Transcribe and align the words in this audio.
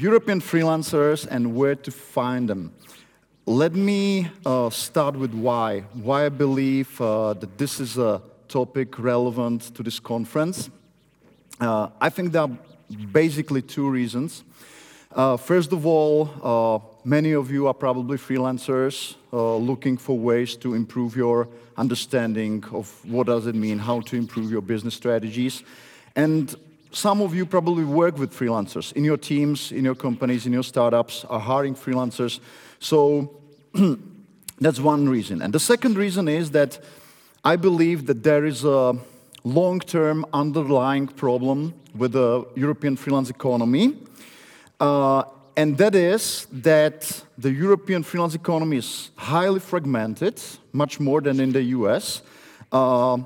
European 0.00 0.40
freelancers 0.40 1.26
and 1.28 1.56
where 1.56 1.74
to 1.74 1.90
find 1.90 2.48
them. 2.48 2.72
Let 3.46 3.74
me 3.74 4.28
uh, 4.46 4.70
start 4.70 5.16
with 5.16 5.34
why. 5.34 5.80
Why 5.92 6.26
I 6.26 6.28
believe 6.28 7.00
uh, 7.00 7.34
that 7.34 7.58
this 7.58 7.80
is 7.80 7.98
a 7.98 8.22
topic 8.46 8.96
relevant 9.00 9.74
to 9.74 9.82
this 9.82 9.98
conference. 9.98 10.70
Uh, 11.60 11.88
I 12.00 12.10
think 12.10 12.30
there 12.30 12.42
are 12.42 12.56
basically 13.10 13.60
two 13.60 13.90
reasons. 13.90 14.44
Uh, 15.10 15.36
first 15.36 15.72
of 15.72 15.84
all, 15.84 16.30
uh, 16.44 16.78
many 17.02 17.32
of 17.32 17.50
you 17.50 17.66
are 17.66 17.74
probably 17.74 18.18
freelancers 18.18 19.16
uh, 19.32 19.56
looking 19.56 19.96
for 19.96 20.16
ways 20.16 20.54
to 20.58 20.74
improve 20.74 21.16
your 21.16 21.48
understanding 21.76 22.62
of 22.70 23.04
what 23.04 23.26
does 23.26 23.48
it 23.48 23.56
mean, 23.56 23.80
how 23.80 24.00
to 24.02 24.14
improve 24.14 24.48
your 24.48 24.62
business 24.62 24.94
strategies. 24.94 25.64
And 26.14 26.54
some 26.90 27.20
of 27.20 27.34
you 27.34 27.44
probably 27.44 27.84
work 27.84 28.18
with 28.18 28.32
freelancers 28.32 28.92
in 28.94 29.04
your 29.04 29.16
teams, 29.16 29.72
in 29.72 29.84
your 29.84 29.94
companies, 29.94 30.46
in 30.46 30.52
your 30.52 30.62
startups, 30.62 31.24
are 31.26 31.40
hiring 31.40 31.74
freelancers. 31.74 32.40
So 32.78 33.40
that's 34.60 34.80
one 34.80 35.08
reason. 35.08 35.42
And 35.42 35.52
the 35.52 35.60
second 35.60 35.96
reason 35.96 36.28
is 36.28 36.50
that 36.52 36.78
I 37.44 37.56
believe 37.56 38.06
that 38.06 38.22
there 38.22 38.44
is 38.44 38.64
a 38.64 38.96
long 39.44 39.80
term 39.80 40.24
underlying 40.32 41.06
problem 41.06 41.74
with 41.94 42.12
the 42.12 42.46
European 42.54 42.96
freelance 42.96 43.30
economy. 43.30 43.96
Uh, 44.80 45.24
and 45.56 45.76
that 45.78 45.94
is 45.94 46.46
that 46.52 47.24
the 47.36 47.50
European 47.50 48.02
freelance 48.02 48.34
economy 48.34 48.76
is 48.76 49.10
highly 49.16 49.60
fragmented, 49.60 50.40
much 50.72 51.00
more 51.00 51.20
than 51.20 51.40
in 51.40 51.52
the 51.52 51.62
US, 51.62 52.22
uh, 52.70 53.18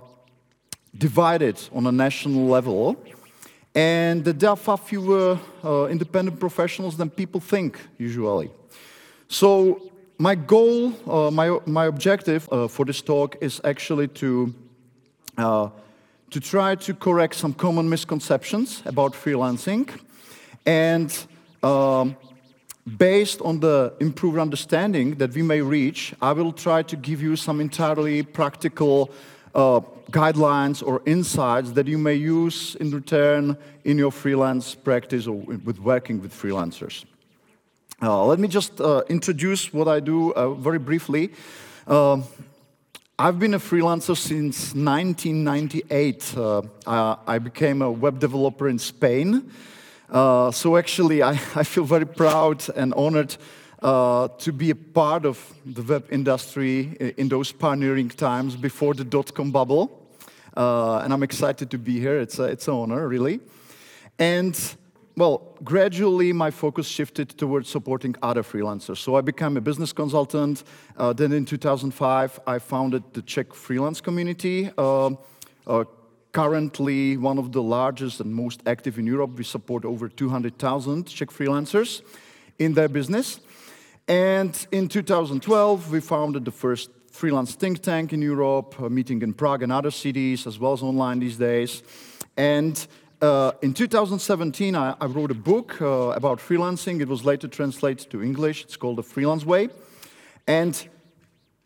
divided 0.96 1.60
on 1.72 1.86
a 1.86 1.92
national 1.92 2.46
level, 2.46 2.96
and 3.74 4.24
there 4.24 4.50
are 4.50 4.56
far 4.56 4.76
fewer 4.76 5.38
uh, 5.64 5.86
independent 5.86 6.38
professionals 6.38 6.96
than 6.96 7.08
people 7.10 7.40
think 7.40 7.78
usually. 7.98 8.50
So 9.28 9.80
my 10.18 10.34
goal, 10.34 10.92
uh, 11.08 11.30
my, 11.30 11.58
my 11.66 11.86
objective 11.86 12.48
uh, 12.52 12.68
for 12.68 12.84
this 12.84 13.00
talk 13.00 13.36
is 13.40 13.60
actually 13.64 14.08
to, 14.08 14.54
uh, 15.38 15.70
to 16.30 16.40
try 16.40 16.74
to 16.74 16.94
correct 16.94 17.34
some 17.34 17.54
common 17.54 17.88
misconceptions 17.88 18.82
about 18.84 19.14
freelancing. 19.14 19.88
And 20.66 21.10
um, 21.62 22.16
based 22.98 23.40
on 23.40 23.60
the 23.60 23.94
improved 24.00 24.38
understanding 24.38 25.14
that 25.16 25.32
we 25.32 25.42
may 25.42 25.62
reach, 25.62 26.14
I 26.20 26.32
will 26.32 26.52
try 26.52 26.82
to 26.82 26.96
give 26.96 27.22
you 27.22 27.36
some 27.36 27.60
entirely 27.60 28.22
practical 28.22 29.10
uh, 29.54 29.80
guidelines 30.10 30.82
or 30.86 31.02
insights 31.06 31.72
that 31.72 31.86
you 31.86 31.98
may 31.98 32.14
use 32.14 32.74
in 32.76 32.90
return 32.90 33.56
in 33.84 33.98
your 33.98 34.12
freelance 34.12 34.74
practice 34.74 35.26
or 35.26 35.36
with 35.36 35.78
working 35.78 36.20
with 36.20 36.32
freelancers. 36.32 37.04
Uh, 38.02 38.24
let 38.26 38.38
me 38.38 38.48
just 38.48 38.80
uh, 38.80 39.02
introduce 39.08 39.72
what 39.72 39.86
I 39.88 40.00
do 40.00 40.32
uh, 40.32 40.54
very 40.54 40.78
briefly. 40.78 41.32
Um, 41.86 42.24
I've 43.18 43.38
been 43.38 43.54
a 43.54 43.58
freelancer 43.60 44.16
since 44.16 44.74
1998. 44.74 46.36
Uh, 46.36 46.62
I 47.26 47.38
became 47.38 47.80
a 47.82 47.90
web 47.90 48.18
developer 48.18 48.68
in 48.68 48.78
Spain. 48.78 49.52
Uh, 50.10 50.50
so 50.50 50.76
actually, 50.76 51.22
I, 51.22 51.30
I, 51.54 51.62
feel 51.62 51.84
very 51.84 52.06
proud 52.06 52.68
and 52.76 52.92
honored 52.94 53.36
uh, 53.82 54.28
to 54.38 54.52
be 54.52 54.70
a 54.70 54.74
part 54.74 55.26
of 55.26 55.54
the 55.66 55.82
web 55.82 56.06
industry 56.10 57.14
in 57.16 57.28
those 57.28 57.52
pioneering 57.52 58.08
times 58.08 58.56
before 58.56 58.94
the 58.94 59.04
dot-com 59.04 59.50
bubble. 59.50 59.90
and 60.56 61.12
I'm 61.12 61.22
excited 61.22 61.70
to 61.70 61.78
be 61.78 61.98
here. 61.98 62.20
It's, 62.20 62.38
a, 62.38 62.44
it's 62.44 62.68
an 62.68 62.74
honor, 62.74 63.08
really. 63.08 63.40
And 64.18 64.56
well, 65.16 65.56
gradually 65.62 66.32
my 66.32 66.50
focus 66.50 66.86
shifted 66.86 67.28
towards 67.36 67.68
supporting 67.68 68.14
other 68.22 68.42
freelancers. 68.42 68.98
So 68.98 69.14
I 69.14 69.20
became 69.20 69.56
a 69.56 69.60
business 69.60 69.92
consultant. 69.92 70.64
Uh, 70.96 71.12
then 71.12 71.32
in 71.32 71.44
2005, 71.44 72.40
I 72.46 72.58
founded 72.58 73.02
the 73.12 73.22
Czech 73.22 73.52
freelance 73.52 74.00
community. 74.00 74.70
Uh, 74.78 75.10
uh, 75.66 75.84
currently, 76.32 77.18
one 77.18 77.38
of 77.38 77.52
the 77.52 77.62
largest 77.62 78.20
and 78.20 78.34
most 78.34 78.62
active 78.66 78.98
in 78.98 79.06
Europe. 79.06 79.36
We 79.36 79.44
support 79.44 79.84
over 79.84 80.08
200,000 80.08 81.06
Czech 81.06 81.28
freelancers 81.28 82.00
in 82.58 82.72
their 82.72 82.88
business. 82.88 83.40
And 84.08 84.66
in 84.72 84.88
2012, 84.88 85.92
we 85.92 86.00
founded 86.00 86.44
the 86.44 86.50
first 86.50 86.90
freelance 87.10 87.54
think 87.54 87.82
tank 87.82 88.12
in 88.12 88.22
Europe, 88.22 88.78
meeting 88.90 89.22
in 89.22 89.32
Prague 89.32 89.62
and 89.62 89.70
other 89.70 89.90
cities, 89.90 90.46
as 90.46 90.58
well 90.58 90.72
as 90.72 90.82
online 90.82 91.20
these 91.20 91.36
days. 91.36 91.82
And 92.36 92.86
uh, 93.20 93.52
in 93.62 93.72
2017, 93.74 94.74
I, 94.74 94.96
I, 95.00 95.06
wrote 95.06 95.30
a 95.30 95.34
book 95.34 95.80
uh, 95.80 96.10
about 96.10 96.38
freelancing. 96.38 97.00
It 97.00 97.06
was 97.06 97.24
later 97.24 97.46
translated 97.46 98.10
to 98.10 98.22
English. 98.22 98.64
It's 98.64 98.76
called 98.76 98.96
The 98.96 99.02
Freelance 99.04 99.44
Way. 99.44 99.68
And 100.48 100.88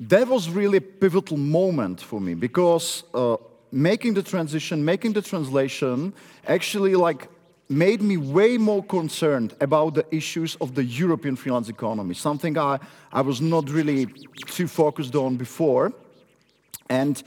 that 0.00 0.28
was 0.28 0.50
really 0.50 0.78
a 0.78 0.82
pivotal 0.82 1.38
moment 1.38 2.02
for 2.02 2.20
me 2.20 2.34
because 2.34 3.04
uh, 3.14 3.36
making 3.72 4.14
the 4.14 4.22
transition, 4.22 4.84
making 4.84 5.14
the 5.14 5.22
translation, 5.22 6.12
actually 6.46 6.94
like 6.94 7.28
made 7.68 8.00
me 8.00 8.16
way 8.16 8.58
more 8.58 8.82
concerned 8.82 9.54
about 9.60 9.94
the 9.94 10.06
issues 10.14 10.56
of 10.60 10.74
the 10.74 10.84
European 10.84 11.36
freelance 11.36 11.68
economy, 11.68 12.14
something 12.14 12.56
I, 12.56 12.78
I 13.12 13.20
was 13.22 13.40
not 13.40 13.68
really 13.70 14.06
too 14.46 14.68
focused 14.68 15.14
on 15.14 15.36
before. 15.36 15.92
And 16.88 17.22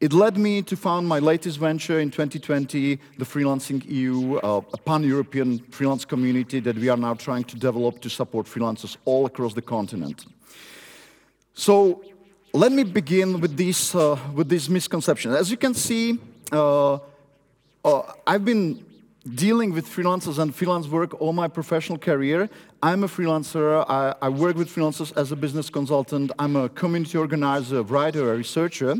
it 0.00 0.12
led 0.12 0.36
me 0.36 0.60
to 0.62 0.76
found 0.76 1.06
my 1.06 1.20
latest 1.20 1.58
venture 1.58 2.00
in 2.00 2.10
2020, 2.10 2.98
the 3.16 3.24
Freelancing 3.24 3.88
EU, 3.88 4.36
uh, 4.38 4.60
a 4.72 4.76
pan-European 4.78 5.60
freelance 5.70 6.04
community 6.04 6.60
that 6.60 6.76
we 6.76 6.88
are 6.88 6.96
now 6.96 7.14
trying 7.14 7.44
to 7.44 7.56
develop 7.56 8.00
to 8.00 8.10
support 8.10 8.46
freelancers 8.46 8.96
all 9.04 9.24
across 9.24 9.54
the 9.54 9.62
continent. 9.62 10.26
So 11.54 12.02
let 12.52 12.72
me 12.72 12.82
begin 12.82 13.40
with 13.40 13.56
this, 13.56 13.94
uh, 13.94 14.18
with 14.34 14.48
this 14.48 14.68
misconception. 14.68 15.32
As 15.32 15.50
you 15.50 15.56
can 15.56 15.74
see, 15.74 16.18
uh, 16.50 16.98
uh, 17.84 18.12
I've 18.26 18.44
been 18.44 18.84
dealing 19.32 19.72
with 19.72 19.88
freelancers 19.88 20.38
and 20.38 20.54
freelance 20.54 20.86
work 20.86 21.20
all 21.20 21.32
my 21.32 21.48
professional 21.48 21.98
career. 21.98 22.48
I'm 22.82 23.04
a 23.04 23.08
freelancer. 23.08 23.84
I, 23.88 24.14
I 24.20 24.28
work 24.28 24.56
with 24.56 24.68
freelancers 24.68 25.16
as 25.16 25.32
a 25.32 25.36
business 25.36 25.70
consultant. 25.70 26.30
I'm 26.38 26.56
a 26.56 26.68
community 26.68 27.16
organizer, 27.16 27.82
writer, 27.82 28.32
a 28.32 28.36
researcher. 28.36 28.96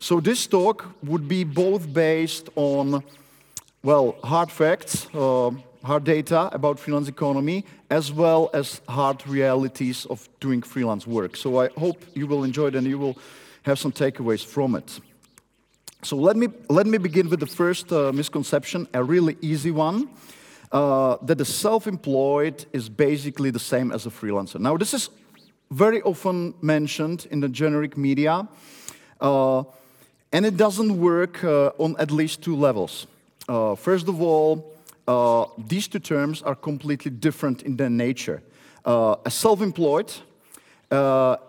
So 0.00 0.18
this 0.18 0.46
talk 0.46 0.86
would 1.04 1.28
be 1.28 1.44
both 1.44 1.92
based 1.92 2.48
on, 2.56 3.04
well, 3.82 4.16
hard 4.24 4.50
facts, 4.50 5.06
uh, 5.14 5.50
hard 5.84 6.04
data 6.04 6.50
about 6.52 6.78
freelance 6.78 7.08
economy, 7.08 7.64
as 7.90 8.12
well 8.12 8.50
as 8.52 8.80
hard 8.88 9.26
realities 9.28 10.06
of 10.06 10.28
doing 10.40 10.62
freelance 10.62 11.06
work. 11.06 11.36
So 11.36 11.60
I 11.60 11.68
hope 11.78 12.02
you 12.14 12.26
will 12.26 12.44
enjoy 12.44 12.68
it 12.68 12.74
and 12.74 12.86
you 12.86 12.98
will 12.98 13.16
have 13.62 13.78
some 13.78 13.92
takeaways 13.92 14.44
from 14.44 14.74
it. 14.74 15.00
So 16.02 16.16
let 16.16 16.36
me, 16.36 16.48
let 16.68 16.86
me 16.86 16.98
begin 16.98 17.28
with 17.28 17.40
the 17.40 17.46
first 17.46 17.92
uh, 17.92 18.10
misconception, 18.12 18.88
a 18.94 19.04
really 19.04 19.36
easy 19.42 19.70
one, 19.70 20.08
uh, 20.72 21.18
that 21.22 21.36
the 21.36 21.44
self-employed 21.44 22.64
is 22.72 22.88
basically 22.88 23.50
the 23.50 23.58
same 23.58 23.92
as 23.92 24.06
a 24.06 24.10
freelancer. 24.10 24.58
Now, 24.58 24.76
this 24.76 24.94
is 24.94 25.10
very 25.70 26.00
often 26.02 26.54
mentioned 26.62 27.26
in 27.30 27.40
the 27.40 27.48
generic 27.48 27.96
media. 27.96 28.48
Uh, 29.20 29.64
and 30.32 30.46
it 30.46 30.56
doesn't 30.56 30.98
work 30.98 31.44
uh, 31.44 31.72
on 31.78 31.96
at 31.98 32.10
least 32.10 32.42
two 32.42 32.56
levels. 32.56 33.06
Uh, 33.48 33.74
first 33.74 34.08
of 34.08 34.22
all, 34.22 34.72
uh, 35.06 35.44
these 35.58 35.88
two 35.88 35.98
terms 35.98 36.42
are 36.42 36.54
completely 36.54 37.10
different 37.10 37.62
in 37.62 37.76
their 37.76 37.90
nature. 37.90 38.42
A 38.86 39.30
self-employed 39.30 40.12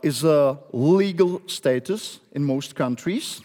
is 0.04 0.24
a 0.24 0.58
legal 0.74 1.42
status 1.48 2.20
in 2.34 2.44
most 2.44 2.76
countries, 2.76 3.42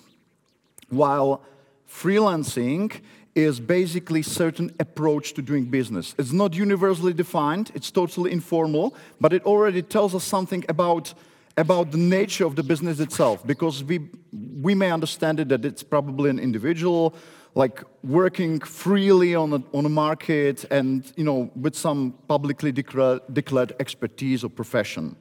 while 0.89 1.43
freelancing 1.89 3.01
is 3.35 3.61
basically 3.61 4.23
certain 4.23 4.71
approach 4.81 5.35
to 5.35 5.43
doing 5.43 5.67
business. 5.67 6.15
It's 6.19 6.33
not 6.33 6.55
universally 6.55 7.13
defined, 7.13 7.71
it's 7.75 7.91
totally 7.91 8.33
informal, 8.33 8.95
but 9.21 9.33
it 9.33 9.45
already 9.45 9.83
tells 9.83 10.15
us 10.15 10.25
something 10.25 10.65
about 10.69 11.15
about 11.59 11.91
the 11.91 11.97
nature 11.99 12.45
of 12.45 12.55
the 12.55 12.63
business 12.63 13.01
itself, 13.01 13.47
because 13.47 13.83
we, 13.83 14.11
we 14.61 14.75
may 14.75 14.91
understand 14.91 15.41
it 15.41 15.49
that 15.49 15.65
it's 15.65 15.83
probably 15.83 16.29
an 16.29 16.39
individual, 16.39 17.15
like 17.55 17.83
working 18.05 18.61
freely 18.61 19.35
on 19.35 19.55
a, 19.55 19.63
on 19.73 19.87
a 19.87 19.89
market 19.89 20.67
and, 20.71 21.11
you 21.17 21.25
know, 21.25 21.51
with 21.57 21.75
some 21.75 22.13
publicly 22.29 22.73
declared, 22.73 23.23
declared 23.33 23.73
expertise 23.81 24.45
or 24.45 24.51
profession. 24.51 25.17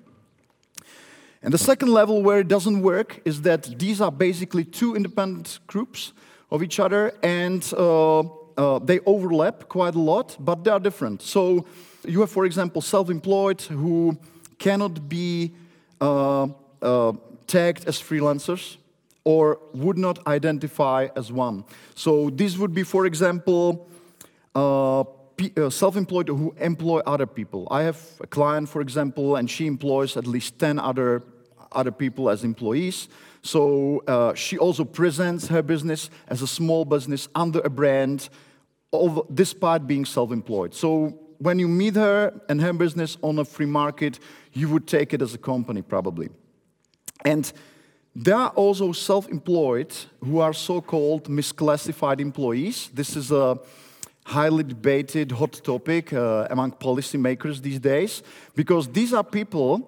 And 1.41 1.53
the 1.53 1.57
second 1.57 1.89
level 1.89 2.23
where 2.23 2.39
it 2.39 2.47
doesn't 2.47 2.81
work 2.81 3.21
is 3.25 3.41
that 3.43 3.77
these 3.77 4.01
are 4.01 4.11
basically 4.11 4.65
two 4.65 4.95
independent 4.95 5.59
groups 5.67 6.13
of 6.49 6.63
each 6.63 6.79
other 6.79 7.13
and 7.21 7.61
uh, 7.77 8.19
uh, 8.57 8.79
they 8.79 8.99
overlap 9.05 9.67
quite 9.67 9.95
a 9.95 9.99
lot, 9.99 10.37
but 10.39 10.63
they 10.63 10.71
are 10.71 10.79
different. 10.79 11.21
So 11.21 11.65
you 12.07 12.21
have, 12.21 12.31
for 12.31 12.45
example, 12.45 12.81
self-employed 12.81 13.61
who 13.61 14.17
cannot 14.57 15.09
be 15.09 15.51
uh, 16.01 16.47
uh, 16.81 17.13
tagged 17.47 17.87
as 17.87 18.01
freelancers 18.01 18.77
or 19.23 19.59
would 19.73 19.97
not 19.97 20.25
identify 20.27 21.07
as 21.15 21.31
one. 21.31 21.63
So 21.95 22.29
this 22.29 22.57
would 22.57 22.73
be, 22.73 22.83
for 22.83 23.05
example, 23.05 23.87
uh, 25.41 25.61
uh, 25.61 25.69
self-employed 25.69 26.27
who 26.29 26.55
employ 26.59 26.99
other 27.05 27.25
people. 27.25 27.67
I 27.71 27.83
have 27.83 27.99
a 28.21 28.27
client, 28.27 28.69
for 28.69 28.81
example, 28.81 29.35
and 29.35 29.49
she 29.49 29.67
employs 29.67 30.17
at 30.17 30.27
least 30.27 30.59
10 30.59 30.79
other, 30.79 31.23
other 31.71 31.91
people 31.91 32.29
as 32.29 32.43
employees. 32.43 33.07
So 33.41 34.03
uh, 34.07 34.33
she 34.33 34.57
also 34.57 34.83
presents 34.83 35.47
her 35.47 35.61
business 35.61 36.09
as 36.27 36.41
a 36.41 36.47
small 36.47 36.85
business 36.85 37.27
under 37.35 37.59
a 37.59 37.69
brand, 37.69 38.29
despite 39.33 39.87
being 39.87 40.05
self-employed. 40.05 40.73
So 40.73 41.19
when 41.37 41.59
you 41.59 41.67
meet 41.67 41.95
her 41.95 42.33
and 42.49 42.61
her 42.61 42.73
business 42.73 43.17
on 43.21 43.39
a 43.39 43.45
free 43.45 43.65
market, 43.65 44.19
you 44.53 44.69
would 44.69 44.87
take 44.87 45.13
it 45.13 45.21
as 45.21 45.33
a 45.33 45.37
company 45.37 45.81
probably. 45.81 46.29
And 47.23 47.51
there 48.15 48.35
are 48.35 48.49
also 48.51 48.93
self-employed 48.93 49.93
who 50.23 50.39
are 50.39 50.53
so-called 50.53 51.25
misclassified 51.25 52.21
employees. 52.21 52.89
This 52.93 53.17
is 53.17 53.31
a 53.31 53.59
highly 54.25 54.63
debated 54.63 55.31
hot 55.31 55.53
topic 55.63 56.11
uh, 56.11 56.47
among 56.49 56.71
policymakers 56.71 57.61
these 57.61 57.79
days 57.79 58.23
because 58.55 58.87
these 58.87 59.13
are 59.13 59.23
people 59.23 59.87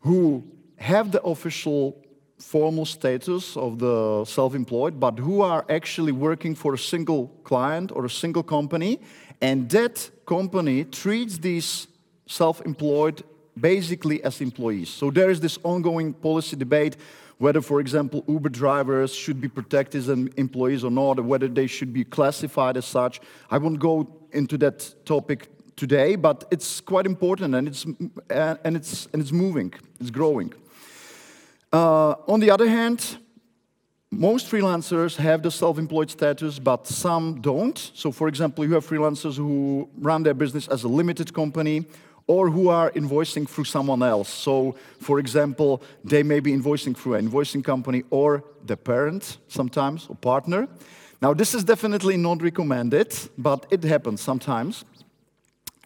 who 0.00 0.42
have 0.76 1.10
the 1.10 1.20
official 1.22 1.96
formal 2.38 2.86
status 2.86 3.56
of 3.56 3.78
the 3.80 4.24
self-employed 4.24 5.00
but 5.00 5.18
who 5.18 5.40
are 5.40 5.64
actually 5.68 6.12
working 6.12 6.54
for 6.54 6.74
a 6.74 6.78
single 6.78 7.26
client 7.42 7.90
or 7.92 8.04
a 8.04 8.10
single 8.10 8.42
company 8.42 9.00
and 9.40 9.68
that 9.70 10.10
company 10.26 10.84
treats 10.84 11.38
these 11.38 11.88
self-employed 12.26 13.24
basically 13.58 14.22
as 14.22 14.40
employees. 14.40 14.90
So 14.90 15.10
there 15.10 15.30
is 15.30 15.40
this 15.40 15.58
ongoing 15.64 16.12
policy 16.12 16.56
debate 16.56 16.96
whether, 17.38 17.60
for 17.60 17.80
example, 17.80 18.24
Uber 18.28 18.48
drivers 18.48 19.14
should 19.14 19.40
be 19.40 19.48
protected 19.48 20.00
as 20.00 20.08
employees 20.08 20.84
or 20.84 20.90
not, 20.90 21.18
or 21.18 21.22
whether 21.22 21.48
they 21.48 21.66
should 21.66 21.92
be 21.92 22.04
classified 22.04 22.76
as 22.76 22.86
such. 22.86 23.20
I 23.50 23.58
won't 23.58 23.78
go 23.78 24.08
into 24.32 24.56
that 24.58 24.94
topic 25.04 25.48
today, 25.76 26.16
but 26.16 26.44
it's 26.50 26.80
quite 26.80 27.04
important 27.06 27.54
and 27.54 27.68
it's, 27.68 27.84
and 28.30 28.76
it's, 28.76 29.06
and 29.12 29.20
it's 29.22 29.32
moving, 29.32 29.74
it's 30.00 30.10
growing. 30.10 30.52
Uh, 31.72 32.14
on 32.26 32.40
the 32.40 32.50
other 32.50 32.68
hand, 32.68 33.18
most 34.10 34.50
freelancers 34.50 35.16
have 35.16 35.42
the 35.42 35.50
self-employed 35.50 36.10
status, 36.10 36.58
but 36.58 36.86
some 36.86 37.40
don't. 37.42 37.90
So 37.92 38.10
for 38.10 38.28
example, 38.28 38.64
you 38.64 38.72
have 38.72 38.86
freelancers 38.86 39.36
who 39.36 39.90
run 39.98 40.22
their 40.22 40.32
business 40.32 40.68
as 40.68 40.84
a 40.84 40.88
limited 40.88 41.34
company 41.34 41.84
or 42.26 42.50
who 42.50 42.68
are 42.68 42.90
invoicing 42.92 43.48
through 43.48 43.64
someone 43.64 44.02
else. 44.02 44.28
So 44.28 44.74
for 44.98 45.18
example, 45.18 45.82
they 46.04 46.22
may 46.22 46.40
be 46.40 46.52
invoicing 46.52 46.96
through 46.96 47.14
an 47.14 47.30
invoicing 47.30 47.62
company 47.62 48.02
or 48.10 48.42
the 48.64 48.76
parent 48.76 49.38
sometimes, 49.48 50.06
or 50.08 50.16
partner. 50.16 50.68
Now 51.22 51.34
this 51.34 51.54
is 51.54 51.64
definitely 51.64 52.16
not 52.16 52.42
recommended, 52.42 53.16
but 53.38 53.66
it 53.70 53.84
happens 53.84 54.20
sometimes. 54.20 54.84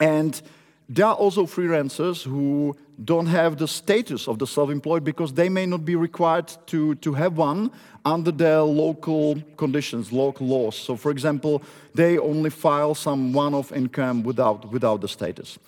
And 0.01 0.41
there 0.89 1.07
are 1.07 1.15
also 1.15 1.47
freelancers 1.47 2.25
who 2.25 2.77
don't 3.05 3.27
have 3.27 3.57
the 3.57 3.69
status 3.69 4.29
of 4.29 4.39
the 4.39 4.47
self-employed 4.47 5.05
because 5.05 5.33
they 5.33 5.49
may 5.49 5.67
not 5.67 5.85
be 5.85 5.95
required 5.95 6.53
to, 6.67 6.95
to 6.97 7.15
have 7.15 7.37
one 7.37 7.71
under 8.05 8.33
their 8.33 8.61
local 8.61 9.41
conditions, 9.57 10.13
local 10.13 10.47
laws. 10.47 10.77
So 10.77 10.97
for 10.97 11.11
example, 11.11 11.63
they 11.95 12.19
only 12.19 12.51
file 12.51 12.95
some 12.95 13.33
one-off 13.33 13.73
income 13.73 14.23
without, 14.23 14.71
without 14.73 15.01
the 15.01 15.09
status. 15.09 15.59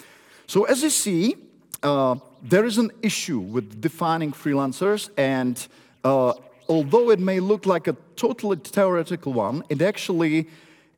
So 0.52 0.64
as 0.64 0.82
you 0.82 0.90
see, 0.90 1.36
uh, 1.82 2.16
there 2.42 2.66
is 2.66 2.76
an 2.76 2.90
issue 3.00 3.38
with 3.38 3.80
defining 3.80 4.32
freelancers 4.32 5.08
and 5.16 5.56
uh, 6.04 6.34
although 6.68 7.08
it 7.08 7.18
may 7.18 7.40
look 7.40 7.64
like 7.64 7.88
a 7.88 7.96
totally 8.16 8.58
theoretical 8.58 9.32
one, 9.32 9.64
it 9.70 9.80
actually 9.80 10.50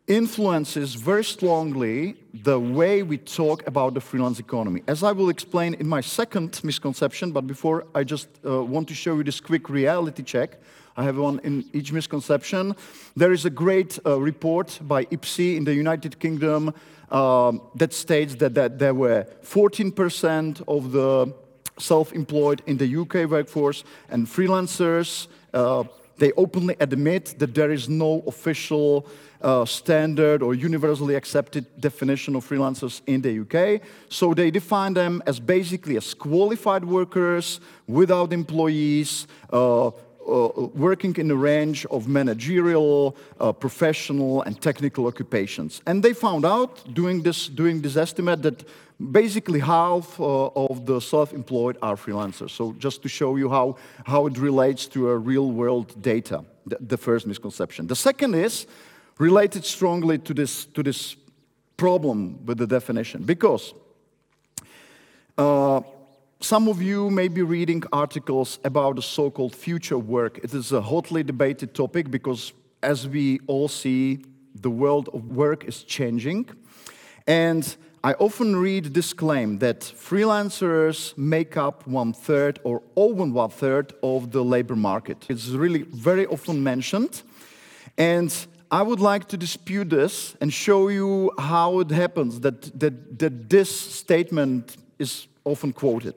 influences 0.08 0.96
very 0.96 1.22
strongly 1.22 2.16
the 2.42 2.58
way 2.58 3.04
we 3.04 3.16
talk 3.16 3.64
about 3.68 3.94
the 3.94 4.00
freelance 4.00 4.40
economy. 4.40 4.82
As 4.88 5.04
I 5.04 5.12
will 5.12 5.28
explain 5.28 5.74
in 5.74 5.86
my 5.86 6.00
second 6.00 6.60
misconception, 6.64 7.30
but 7.30 7.46
before 7.46 7.86
I 7.94 8.02
just 8.02 8.26
uh, 8.44 8.64
want 8.64 8.88
to 8.88 8.94
show 8.94 9.14
you 9.14 9.22
this 9.22 9.38
quick 9.38 9.70
reality 9.70 10.24
check. 10.24 10.58
I 10.96 11.04
have 11.04 11.16
one 11.16 11.40
in 11.44 11.64
each 11.72 11.92
misconception. 11.92 12.74
There 13.14 13.32
is 13.32 13.44
a 13.44 13.50
great 13.50 14.00
uh, 14.04 14.20
report 14.20 14.80
by 14.82 15.04
IPSE 15.04 15.56
in 15.56 15.64
the 15.64 15.74
United 15.74 16.18
Kingdom 16.18 16.74
um, 17.14 17.62
that 17.76 17.92
states 17.92 18.34
that, 18.36 18.54
that 18.54 18.78
there 18.78 18.94
were 18.94 19.26
14% 19.44 20.62
of 20.66 20.92
the 20.92 21.32
self-employed 21.78 22.62
in 22.66 22.76
the 22.76 22.96
UK 22.96 23.30
workforce 23.30 23.84
and 24.08 24.26
freelancers 24.26 25.28
uh, 25.52 25.84
they 26.16 26.32
openly 26.32 26.76
admit 26.80 27.34
that 27.38 27.54
there 27.54 27.70
is 27.70 27.88
no 27.88 28.22
official 28.26 29.06
uh, 29.42 29.64
standard 29.64 30.42
or 30.42 30.54
universally 30.54 31.14
accepted 31.16 31.66
definition 31.80 32.36
of 32.36 32.48
freelancers 32.48 33.00
in 33.06 33.20
the 33.20 33.40
UK. 33.40 33.80
So 34.08 34.32
they 34.32 34.50
define 34.50 34.94
them 34.94 35.22
as 35.26 35.40
basically 35.40 35.96
as 35.96 36.14
qualified 36.14 36.84
workers 36.84 37.60
without 37.86 38.32
employees, 38.32 39.26
uh, 39.52 39.90
working 40.26 41.14
in 41.16 41.30
a 41.30 41.34
range 41.34 41.86
of 41.86 42.08
managerial, 42.08 43.16
uh, 43.40 43.52
professional, 43.52 44.42
and 44.42 44.60
technical 44.60 45.06
occupations. 45.06 45.82
And 45.86 46.02
they 46.02 46.12
found 46.12 46.44
out, 46.44 46.94
doing 46.94 47.22
this, 47.22 47.48
doing 47.48 47.82
this 47.82 47.96
estimate, 47.96 48.42
that 48.42 48.64
basically 49.10 49.60
half 49.60 50.18
uh, 50.20 50.46
of 50.54 50.86
the 50.86 51.00
self-employed 51.00 51.76
are 51.82 51.96
freelancers. 51.96 52.50
So 52.50 52.74
just 52.78 53.02
to 53.02 53.08
show 53.08 53.36
you 53.36 53.50
how, 53.50 53.76
how 54.04 54.26
it 54.26 54.38
relates 54.38 54.86
to 54.88 55.10
a 55.10 55.18
real-world 55.18 56.00
data, 56.00 56.44
the, 56.66 56.78
the, 56.80 56.96
first 56.96 57.26
misconception. 57.26 57.86
The 57.86 57.96
second 57.96 58.34
is 58.34 58.66
related 59.18 59.64
strongly 59.64 60.18
to 60.18 60.34
this, 60.34 60.64
to 60.66 60.82
this 60.82 61.16
problem 61.76 62.44
with 62.46 62.58
the 62.58 62.66
definition, 62.66 63.24
because 63.24 63.74
uh, 65.36 65.80
some 66.40 66.68
of 66.68 66.82
you 66.82 67.10
may 67.10 67.28
be 67.28 67.42
reading 67.42 67.82
articles 67.92 68.58
about 68.64 68.96
the 68.96 69.02
so-called 69.02 69.54
future 69.54 69.98
work. 69.98 70.38
It 70.42 70.52
is 70.52 70.72
a 70.72 70.80
hotly 70.80 71.22
debated 71.22 71.74
topic 71.74 72.10
because 72.10 72.52
as 72.82 73.08
we 73.08 73.40
all 73.46 73.68
see, 73.68 74.24
the 74.54 74.70
world 74.70 75.08
of 75.14 75.24
work 75.24 75.64
is 75.64 75.82
changing. 75.82 76.50
And 77.26 77.76
I 78.02 78.12
often 78.14 78.56
read 78.56 78.92
this 78.92 79.14
claim 79.14 79.58
that 79.60 79.80
freelancers 79.80 81.16
make 81.16 81.56
up 81.56 81.86
one 81.86 82.12
third 82.12 82.60
or 82.62 82.82
over 82.94 83.24
one 83.24 83.50
third 83.50 83.94
of 84.02 84.30
the 84.30 84.44
labor 84.44 84.76
market. 84.76 85.24
It's 85.30 85.48
really 85.48 85.82
very 85.82 86.26
often 86.26 86.62
mentioned. 86.62 87.22
And 87.96 88.30
I 88.70 88.82
would 88.82 89.00
like 89.00 89.28
to 89.28 89.36
dispute 89.38 89.88
this 89.88 90.36
and 90.40 90.52
show 90.52 90.88
you 90.88 91.32
how 91.38 91.80
it 91.80 91.90
happens 91.90 92.40
that, 92.40 92.78
that, 92.78 93.18
that 93.18 93.48
this 93.48 93.70
statement 93.70 94.76
is 94.98 95.26
often 95.44 95.72
quoted. 95.72 96.14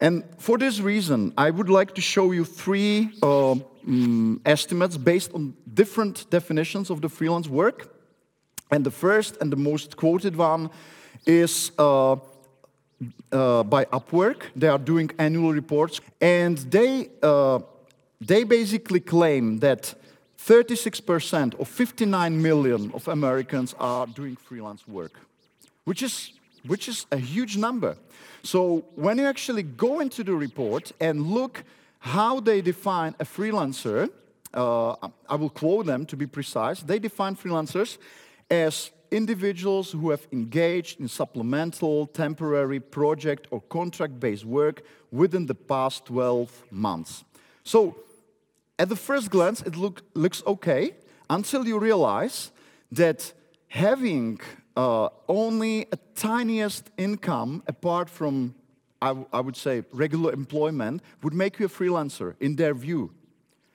And 0.00 0.22
for 0.38 0.58
this 0.58 0.80
reason, 0.80 1.32
I 1.36 1.50
would 1.50 1.68
like 1.68 1.94
to 1.94 2.00
show 2.00 2.32
you 2.32 2.44
three 2.44 3.10
uh, 3.22 3.52
um, 3.52 4.40
estimates 4.44 4.96
based 4.96 5.32
on 5.34 5.54
different 5.74 6.30
definitions 6.30 6.90
of 6.90 7.00
the 7.00 7.08
freelance 7.08 7.48
work. 7.48 7.94
And 8.70 8.84
the 8.84 8.90
first 8.90 9.36
and 9.40 9.50
the 9.50 9.56
most 9.56 9.96
quoted 9.96 10.36
one 10.36 10.70
is 11.26 11.72
uh, 11.78 12.16
uh, 13.32 13.62
by 13.64 13.84
Upwork. 13.86 14.42
They 14.54 14.68
are 14.68 14.78
doing 14.78 15.10
annual 15.18 15.52
reports, 15.52 16.00
and 16.20 16.58
they, 16.58 17.10
uh, 17.22 17.60
they 18.20 18.44
basically 18.44 19.00
claim 19.00 19.58
that 19.58 19.94
36% 20.38 21.58
of 21.58 21.68
59 21.68 22.42
million 22.42 22.90
of 22.92 23.08
Americans 23.08 23.74
are 23.78 24.06
doing 24.06 24.36
freelance 24.36 24.86
work, 24.86 25.12
which 25.84 26.02
is, 26.02 26.32
which 26.68 26.88
is 26.88 27.06
a 27.10 27.18
huge 27.18 27.56
number. 27.56 27.96
So 28.42 28.84
when 28.94 29.18
you 29.18 29.26
actually 29.26 29.64
go 29.64 30.00
into 30.00 30.22
the 30.22 30.34
report 30.34 30.92
and 31.00 31.26
look 31.26 31.64
how 31.98 32.40
they 32.40 32.60
define 32.60 33.14
a 33.18 33.24
freelancer, 33.24 34.10
uh, 34.54 34.94
I 35.28 35.34
will 35.34 35.50
quote 35.50 35.86
them 35.86 36.06
to 36.06 36.16
be 36.16 36.26
precise, 36.26 36.80
they 36.80 36.98
define 36.98 37.34
freelancers 37.34 37.98
as 38.50 38.90
individuals 39.10 39.92
who 39.92 40.10
have 40.10 40.26
engaged 40.32 41.00
in 41.00 41.08
supplemental, 41.08 42.06
temporary, 42.06 42.80
project 42.80 43.48
or 43.50 43.60
contract-based 43.62 44.44
work 44.44 44.82
within 45.10 45.46
the 45.46 45.54
past 45.54 46.04
12 46.06 46.64
months. 46.70 47.24
So 47.64 47.96
at 48.78 48.88
the 48.88 48.96
first 48.96 49.30
glance, 49.30 49.62
it 49.62 49.76
look, 49.76 50.02
looks 50.14 50.42
okay 50.46 50.94
until 51.28 51.66
you 51.66 51.78
realize 51.78 52.50
that 52.92 53.32
having 53.68 54.40
uh, 54.78 55.08
only 55.28 55.88
a 55.90 55.98
tiniest 56.14 56.88
income 56.96 57.64
apart 57.66 58.08
from, 58.08 58.54
I, 59.02 59.40
would 59.40 59.56
say, 59.56 59.82
regular 59.92 60.32
employment 60.32 61.02
would 61.24 61.34
make 61.34 61.58
you 61.58 61.66
a 61.66 61.68
freelancer 61.68 62.36
in 62.38 62.54
their 62.54 62.74
view. 62.74 63.10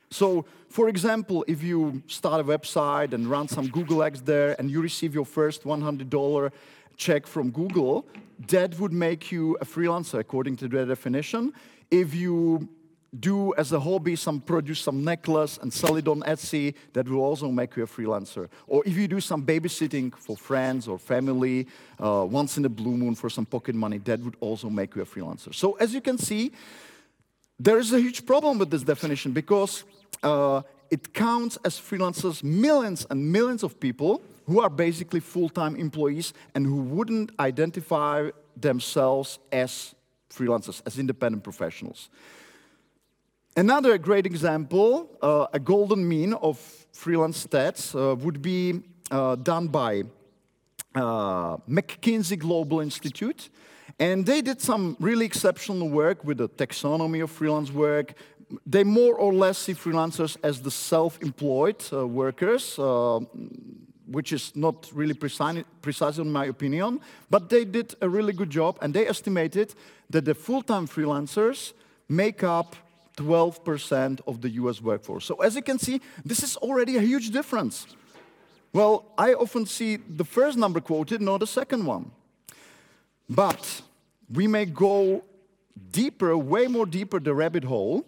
So, 0.10 0.46
for 0.70 0.88
example, 0.88 1.44
if 1.46 1.62
you 1.62 2.04
start 2.08 2.40
a 2.40 2.44
website 2.46 3.12
and 3.12 3.28
run 3.28 3.50
some 3.50 3.68
Google 3.68 4.02
ads 4.02 4.22
there 4.22 4.56
and 4.58 4.72
you 4.72 4.82
receive 4.82 5.14
your 5.14 5.26
first 5.26 5.64
$100 5.64 6.52
check 6.96 7.28
from 7.28 7.52
Google, 7.52 8.08
that 8.48 8.80
would 8.80 8.94
make 8.94 9.30
you 9.30 9.58
a 9.60 9.66
freelancer 9.66 10.20
according 10.20 10.56
to 10.58 10.70
their 10.70 10.86
definition. 10.86 11.52
If 11.92 12.16
you 12.16 12.70
do 13.20 13.54
as 13.56 13.72
a 13.72 13.80
hobby 13.80 14.16
some 14.16 14.42
produce 14.42 14.80
some 14.80 15.04
necklace 15.04 15.60
and 15.62 15.72
sell 15.72 15.96
it 15.98 16.08
on 16.08 16.22
Etsy, 16.22 16.74
that 16.94 17.08
will 17.08 17.22
also 17.22 17.50
make 17.50 17.76
you 17.76 17.84
a 17.84 17.88
freelancer. 17.88 18.50
Or 18.68 18.84
if 18.86 18.98
you 18.98 19.08
do 19.08 19.20
some 19.20 19.46
babysitting 19.46 20.16
for 20.16 20.36
friends 20.36 20.88
or 20.88 20.98
family 20.98 21.68
uh, 22.00 22.26
once 22.30 22.58
in 22.58 22.66
a 22.66 22.70
blue 22.70 22.98
moon 22.98 23.16
for 23.16 23.30
some 23.30 23.46
pocket 23.46 23.76
money, 23.76 24.00
that 24.00 24.20
would 24.22 24.36
also 24.40 24.70
make 24.70 24.96
you 24.96 25.02
a 25.04 25.06
freelancer. 25.06 25.54
So 25.54 25.74
as 25.74 25.94
you 25.94 26.02
can 26.02 26.18
see, 26.18 26.52
there 27.60 27.78
is 27.78 27.94
a 27.94 28.00
huge 28.00 28.26
problem 28.26 28.58
with 28.58 28.72
this 28.72 28.84
definition 28.84 29.32
because 29.32 29.84
uh, 30.24 30.62
it 30.90 31.14
counts 31.14 31.58
as 31.64 31.80
freelancers 31.80 32.44
millions 32.44 33.06
and 33.10 33.32
millions 33.32 33.64
of 33.64 33.80
people 33.80 34.22
who 34.46 34.60
are 34.60 34.70
basically 34.70 35.20
full-time 35.20 35.76
employees 35.76 36.34
and 36.56 36.66
who 36.66 36.76
wouldn't 36.76 37.32
identify 37.40 38.30
themselves 38.58 39.40
as 39.52 39.96
freelancers, 40.30 40.82
as 40.86 41.00
independent 41.00 41.44
professionals. 41.44 42.10
Another 43.56 44.00
great 44.00 44.26
example, 44.26 45.08
uh, 45.22 45.46
a 45.54 45.60
golden 45.60 46.08
mean 46.08 46.34
of 46.34 46.58
freelance 46.92 47.46
stats, 47.46 47.94
uh, 47.94 48.16
would 48.16 48.42
be 48.42 48.82
uh, 49.12 49.36
done 49.36 49.68
by 49.68 50.04
uh, 50.96 51.58
McKinsey 51.70 52.40
Global 52.40 52.80
Institute. 52.80 53.52
And 54.00 54.26
they 54.26 54.42
did 54.42 54.60
some 54.60 54.98
really 55.00 55.28
exceptional 55.28 55.88
work 55.88 56.24
with 56.26 56.40
the 56.40 56.50
taxonomy 56.50 57.22
of 57.22 57.30
freelance 57.30 57.72
work. 57.72 58.16
They 58.66 58.84
more 58.84 59.14
or 59.14 59.32
less 59.32 59.60
see 59.60 59.76
freelancers 59.76 60.36
as 60.42 60.60
the 60.62 60.72
self 60.72 61.22
employed 61.22 61.84
uh, 61.94 62.08
workers, 62.08 62.80
uh, 62.80 63.20
which 64.08 64.34
is 64.34 64.56
not 64.56 64.90
really 64.96 65.14
precise, 65.14 65.64
precise 65.84 66.18
in 66.18 66.32
my 66.32 66.46
opinion. 66.46 67.02
But 67.30 67.50
they 67.50 67.66
did 67.66 67.94
a 68.02 68.10
really 68.10 68.34
good 68.34 68.50
job 68.50 68.80
and 68.82 68.96
they 68.96 69.08
estimated 69.08 69.76
that 70.10 70.26
the 70.26 70.34
full 70.34 70.64
time 70.64 70.88
freelancers 70.88 71.74
make 72.10 72.44
up 72.44 72.76
12% 73.18 74.22
of 74.28 74.42
the 74.42 74.50
US 74.52 74.82
workforce. 74.82 75.26
So 75.26 75.36
as 75.36 75.56
you 75.56 75.62
can 75.62 75.80
see, 75.80 76.02
this 76.26 76.44
is 76.44 76.58
already 76.58 76.98
a 76.98 77.02
huge 77.02 77.30
difference. 77.32 77.88
Well, 78.74 79.06
I 79.18 79.34
often 79.34 79.66
see 79.66 79.98
the 79.98 80.26
first 80.26 80.58
number 80.58 80.82
quoted, 80.82 81.22
not 81.22 81.40
the 81.40 81.48
second 81.48 81.86
one. 81.86 82.12
But 83.30 83.82
we 84.32 84.48
may 84.48 84.66
go 84.66 85.24
deeper, 85.92 86.36
way 86.38 86.68
more 86.68 86.86
deeper 86.86 87.20
the 87.20 87.34
rabbit 87.34 87.64
hole 87.64 88.06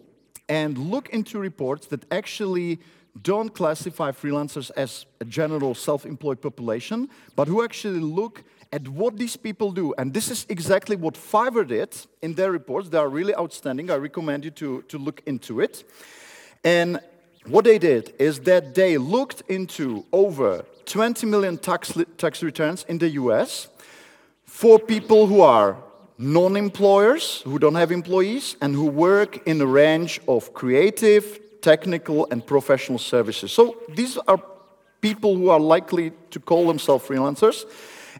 and 0.48 0.76
look 0.76 1.08
into 1.10 1.38
reports 1.38 1.86
that 1.88 2.04
actually 2.12 2.80
don't 3.22 3.54
classify 3.54 4.10
freelancers 4.10 4.70
as 4.76 5.06
a 5.20 5.24
general 5.24 5.74
self-employed 5.74 6.40
population, 6.40 7.08
but 7.34 7.48
who 7.48 7.64
actually 7.64 8.00
look 8.00 8.44
at 8.76 8.86
what 8.88 9.16
these 9.16 9.36
people 9.38 9.72
do. 9.72 9.94
And 9.96 10.12
this 10.12 10.30
is 10.30 10.44
exactly 10.50 10.96
what 10.96 11.14
Fiverr 11.14 11.66
did 11.66 11.90
in 12.20 12.34
their 12.34 12.52
reports. 12.52 12.90
They 12.90 12.98
are 12.98 13.08
really 13.08 13.34
outstanding. 13.34 13.90
I 13.90 13.96
recommend 13.96 14.44
you 14.44 14.50
to, 14.62 14.82
to 14.82 14.98
look 14.98 15.22
into 15.24 15.60
it. 15.60 15.74
And 16.62 17.00
what 17.46 17.64
they 17.64 17.78
did 17.78 18.12
is 18.18 18.40
that 18.40 18.74
they 18.74 18.98
looked 18.98 19.40
into 19.48 20.04
over 20.12 20.66
20 20.84 21.26
million 21.26 21.56
tax, 21.56 21.94
tax 22.18 22.42
returns 22.42 22.84
in 22.86 22.98
the 22.98 23.08
US 23.22 23.68
for 24.44 24.78
people 24.78 25.26
who 25.26 25.40
are 25.40 25.78
non 26.18 26.54
employers, 26.56 27.40
who 27.42 27.58
don't 27.58 27.76
have 27.76 27.90
employees, 27.90 28.56
and 28.60 28.74
who 28.74 28.86
work 28.86 29.46
in 29.46 29.58
a 29.62 29.66
range 29.66 30.20
of 30.28 30.52
creative, 30.52 31.24
technical, 31.62 32.28
and 32.30 32.46
professional 32.46 32.98
services. 32.98 33.52
So 33.52 33.76
these 33.94 34.18
are 34.28 34.38
people 35.00 35.34
who 35.34 35.48
are 35.48 35.60
likely 35.60 36.12
to 36.30 36.40
call 36.40 36.66
themselves 36.66 37.06
freelancers. 37.06 37.64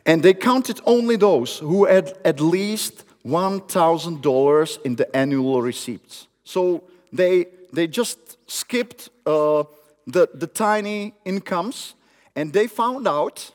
And 0.06 0.22
they 0.22 0.34
counted 0.34 0.80
only 0.86 1.16
those 1.16 1.58
who 1.58 1.84
had 1.84 2.16
at 2.24 2.40
least 2.40 3.04
$1,000 3.26 4.82
in 4.84 4.96
the 4.96 5.16
annual 5.16 5.60
receipts. 5.60 6.28
So 6.44 6.84
they, 7.12 7.46
they 7.72 7.88
just 7.88 8.38
skipped 8.48 9.10
uh, 9.26 9.64
the, 10.06 10.28
the 10.32 10.46
tiny 10.46 11.14
incomes 11.24 11.94
and 12.36 12.52
they 12.52 12.68
found 12.68 13.08
out 13.08 13.52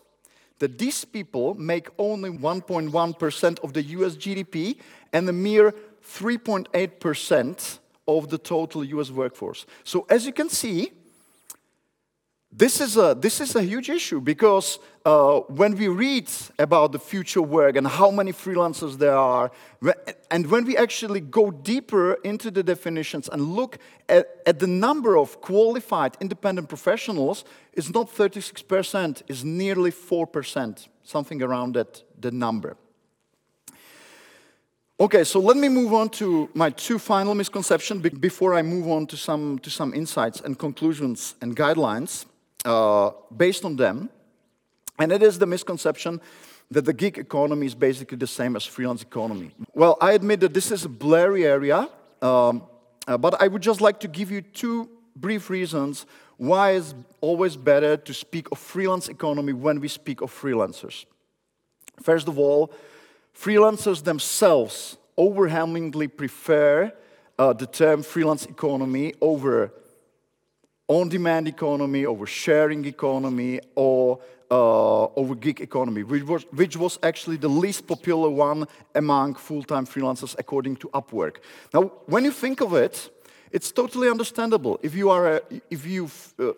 that 0.60 0.78
these 0.78 1.06
people 1.06 1.56
make 1.56 1.88
only 1.98 2.30
1.1% 2.30 3.60
of 3.64 3.74
the 3.74 3.82
US 3.84 4.16
GDP 4.16 4.78
and 5.14 5.28
a 5.30 5.34
mere 5.34 5.74
3.8% 6.06 7.80
of 8.08 8.30
the 8.30 8.38
total 8.38 8.84
US 8.84 9.10
workforce. 9.10 9.66
So, 9.84 10.06
as 10.10 10.26
you 10.26 10.34
can 10.34 10.50
see, 10.50 10.92
this 12.52 12.82
is 12.82 12.98
a, 12.98 13.16
this 13.18 13.40
is 13.40 13.56
a 13.56 13.64
huge 13.64 13.90
issue 13.90 14.20
because 14.20 14.78
uh, 15.06 15.40
when 15.48 15.76
we 15.76 15.88
read 15.88 16.30
about 16.60 16.92
the 16.92 17.00
future 17.00 17.42
work 17.42 17.78
and 17.78 17.88
how 17.88 18.12
many 18.12 18.34
freelancers 18.34 18.98
there 18.98 19.16
are, 19.16 19.52
and 20.30 20.46
when 20.48 20.66
we 20.66 20.76
actually 20.76 21.22
go 21.22 21.50
deeper 21.50 22.16
into 22.26 22.52
the 22.52 22.62
definitions 22.62 23.30
and 23.30 23.42
look 23.42 23.78
at, 24.10 24.42
at 24.46 24.60
the 24.60 24.68
number 24.68 25.18
of 25.18 25.40
qualified 25.40 26.18
independent 26.20 26.68
professionals, 26.68 27.46
it's 27.72 27.90
not 27.90 28.14
36%, 28.14 29.22
it's 29.30 29.44
nearly 29.46 29.92
4%, 29.92 30.88
something 31.04 31.42
around 31.42 31.76
that 31.76 32.04
the 32.20 32.32
number. 32.32 32.76
Okay, 35.00 35.24
so 35.24 35.40
let 35.40 35.56
me 35.58 35.70
move 35.70 35.94
on 35.94 36.10
to 36.10 36.50
my 36.54 36.70
two 36.70 37.00
final 37.00 37.34
misconceptions 37.34 38.08
before 38.20 38.54
I 38.54 38.62
move 38.62 38.88
on 38.90 39.08
to 39.08 39.18
some, 39.18 39.58
to 39.60 39.70
some 39.70 39.94
insights 39.94 40.42
and 40.42 40.60
conclusions 40.60 41.36
and 41.42 41.56
guidelines 41.56 42.26
uh, 42.66 43.12
based 43.36 43.66
on 43.66 43.76
them. 43.76 44.10
And 45.00 45.12
it 45.12 45.24
is 45.24 45.40
the 45.40 45.46
misconception 45.46 46.22
that 46.70 46.86
the 46.86 46.94
gig 46.94 47.18
economy 47.18 47.66
is 47.66 47.76
basically 47.76 48.18
the 48.18 48.28
same 48.28 48.56
as 48.56 48.66
freelance 48.66 49.02
economy. 49.02 49.52
Well, 49.74 49.98
I 50.00 50.14
admit 50.14 50.40
that 50.40 50.54
this 50.54 50.72
is 50.72 50.86
a 50.86 50.90
blurry 50.90 51.46
area, 51.46 51.90
um, 52.22 52.64
uh, 53.08 53.18
but 53.18 53.42
I 53.42 53.48
would 53.48 53.62
just 53.62 53.82
like 53.82 54.00
to 54.02 54.08
give 54.08 54.32
you 54.32 54.42
two 54.42 54.90
brief 55.16 55.50
reasons 55.50 56.06
why 56.38 56.72
it's 56.72 56.96
always 57.20 57.56
better 57.58 57.98
to 57.98 58.14
speak 58.14 58.52
of 58.52 58.58
freelance 58.58 59.10
economy 59.10 59.54
when 59.54 59.80
we 59.80 59.88
speak 59.88 60.22
of 60.22 60.32
freelancers. 60.32 61.06
First 62.02 62.28
of 62.28 62.40
all, 62.40 62.74
freelancers 63.36 64.04
themselves 64.04 64.98
overwhelmingly 65.18 66.08
prefer 66.08 66.92
uh, 67.38 67.54
the 67.54 67.68
term 67.68 68.02
freelance 68.02 68.46
economy 68.46 69.14
over 69.22 69.74
on-demand 70.92 71.48
economy, 71.48 72.06
over 72.06 72.26
sharing 72.26 72.86
economy, 72.86 73.60
or 73.76 74.20
uh, 74.50 75.06
over 75.16 75.36
gig 75.36 75.62
economy, 75.62 76.04
which 76.04 76.24
was, 76.24 76.44
which 76.52 76.76
was 76.76 77.00
actually 77.02 77.38
the 77.38 77.48
least 77.48 77.88
popular 77.88 78.30
one 78.30 78.68
among 78.96 79.36
full-time 79.36 79.86
freelancers 79.86 80.36
according 80.38 80.76
to 80.76 80.90
Upwork. 80.90 81.38
Now, 81.74 81.84
when 82.08 82.26
you 82.26 82.32
think 82.32 82.62
of 82.62 82.74
it, 82.74 83.10
it's 83.52 83.72
totally 83.72 84.10
understandable. 84.10 84.80
If 84.84 84.94
you 84.96 85.10
are 85.10 85.38
a, 85.38 85.42
if 85.70 85.86
you 85.86 86.10
uh, 86.40 86.52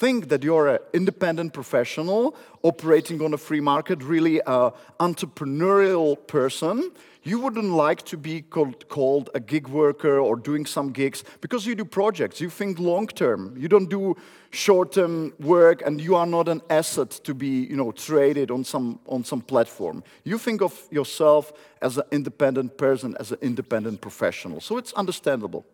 think 0.00 0.30
that 0.30 0.42
you're 0.42 0.66
an 0.66 0.78
independent 0.94 1.52
professional 1.52 2.34
operating 2.62 3.20
on 3.20 3.34
a 3.34 3.36
free 3.36 3.60
market, 3.60 4.02
really 4.02 4.40
an 4.46 4.72
entrepreneurial 4.98 6.16
person, 6.26 6.90
you 7.22 7.38
wouldn't 7.38 7.72
like 7.74 8.02
to 8.06 8.16
be 8.16 8.40
called, 8.40 8.88
called, 8.88 9.28
a 9.34 9.40
gig 9.40 9.68
worker 9.68 10.18
or 10.18 10.36
doing 10.36 10.64
some 10.64 10.90
gigs 10.90 11.22
because 11.42 11.66
you 11.66 11.74
do 11.74 11.84
projects. 11.84 12.40
You 12.40 12.48
think 12.48 12.78
long 12.78 13.08
term. 13.08 13.54
You 13.58 13.68
don't 13.68 13.90
do 13.90 14.16
short 14.50 14.92
term 14.92 15.34
work, 15.38 15.82
and 15.84 16.00
you 16.00 16.16
are 16.16 16.26
not 16.26 16.48
an 16.48 16.62
asset 16.70 17.10
to 17.24 17.34
be, 17.34 17.66
you 17.70 17.76
know, 17.76 17.92
traded 17.92 18.50
on 18.50 18.64
some 18.64 18.98
on 19.06 19.22
some 19.24 19.42
platform. 19.42 20.02
You 20.24 20.38
think 20.38 20.62
of 20.62 20.72
yourself 20.90 21.52
as 21.82 21.98
an 21.98 22.04
independent 22.10 22.78
person, 22.78 23.16
as 23.20 23.32
an 23.32 23.38
independent 23.42 24.00
professional. 24.00 24.60
So 24.60 24.78
it's 24.78 24.94
understandable. 24.94 25.64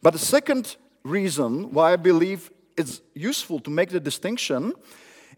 But 0.00 0.12
the 0.12 0.24
second 0.36 0.76
reason 1.02 1.72
why 1.72 1.92
I 1.94 1.96
believe 1.96 2.50
it's 2.76 3.00
useful 3.14 3.60
to 3.60 3.70
make 3.70 3.90
the 3.90 4.00
distinction 4.00 4.72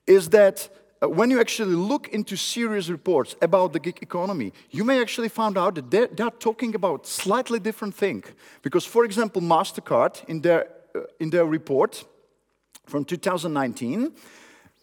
is 0.07 0.28
that 0.31 0.69
uh, 1.02 1.09
when 1.09 1.31
you 1.31 1.40
actually 1.40 1.75
look 1.75 2.09
into 2.09 2.37
serious 2.37 2.88
reports 2.88 3.37
about 3.43 3.73
the 3.73 3.81
gig 3.81 3.99
economy, 4.00 4.52
you 4.71 4.85
may 4.85 5.00
actually 5.00 5.28
find 5.28 5.59
out 5.59 5.75
that 5.75 5.90
they're, 5.90 6.07
they're 6.07 6.31
talking 6.31 6.75
about 6.75 7.07
slightly 7.07 7.59
different 7.59 7.95
thing. 7.95 8.25
Because, 8.62 8.87
for 8.87 9.05
example, 9.05 9.43
MasterCard, 9.43 10.25
in 10.28 10.40
their, 10.40 10.69
uh, 10.95 11.00
in 11.21 11.31
their 11.31 11.45
report 11.45 12.05
from 12.87 13.05
2019, 13.05 14.12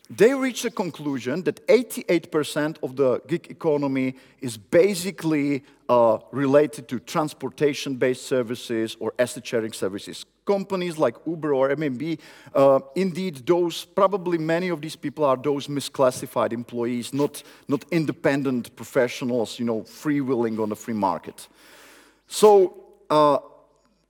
they 0.09 0.33
reached 0.33 0.65
a 0.65 0.71
conclusion 0.71 1.43
that 1.43 1.65
88% 1.67 2.77
of 2.83 2.95
the 2.95 3.21
gig 3.25 3.47
economy 3.49 4.15
is 4.41 4.57
basically 4.57 5.63
uh, 5.87 6.17
related 6.31 6.87
to 6.89 6.99
transportation 6.99 7.95
based 7.95 8.25
services 8.25 8.97
or 8.99 9.13
asset 9.17 9.47
sharing 9.47 9.71
services. 9.71 10.25
Companies 10.45 10.97
like 10.97 11.15
Uber 11.25 11.53
or 11.53 11.69
Airbnb, 11.69 12.19
uh, 12.53 12.79
indeed, 12.95 13.45
those 13.45 13.85
probably 13.85 14.37
many 14.37 14.67
of 14.67 14.81
these 14.81 14.97
people 14.97 15.23
are 15.23 15.37
those 15.37 15.67
misclassified 15.67 16.51
employees, 16.51 17.13
not, 17.13 17.41
not 17.69 17.85
independent 17.89 18.75
professionals, 18.75 19.57
you 19.57 19.63
know, 19.63 19.81
freewheeling 19.83 20.61
on 20.61 20.67
the 20.67 20.75
free 20.75 20.93
market. 20.93 21.47
So, 22.27 22.83
uh, 23.09 23.37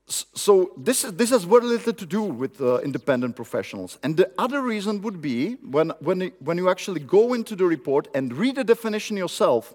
so 0.05 0.71
this, 0.75 1.03
is, 1.05 1.13
this 1.13 1.29
has 1.29 1.45
very 1.45 1.65
little 1.65 1.93
to 1.93 2.05
do 2.05 2.23
with 2.23 2.59
uh, 2.61 2.79
independent 2.79 3.35
professionals. 3.35 3.97
And 4.03 4.17
the 4.17 4.29
other 4.37 4.61
reason 4.61 5.01
would 5.01 5.21
be 5.21 5.53
when, 5.63 5.91
when, 5.99 6.31
when 6.39 6.57
you 6.57 6.69
actually 6.69 6.99
go 6.99 7.33
into 7.33 7.55
the 7.55 7.65
report 7.65 8.09
and 8.13 8.33
read 8.33 8.55
the 8.55 8.63
definition 8.63 9.15
yourself, 9.15 9.73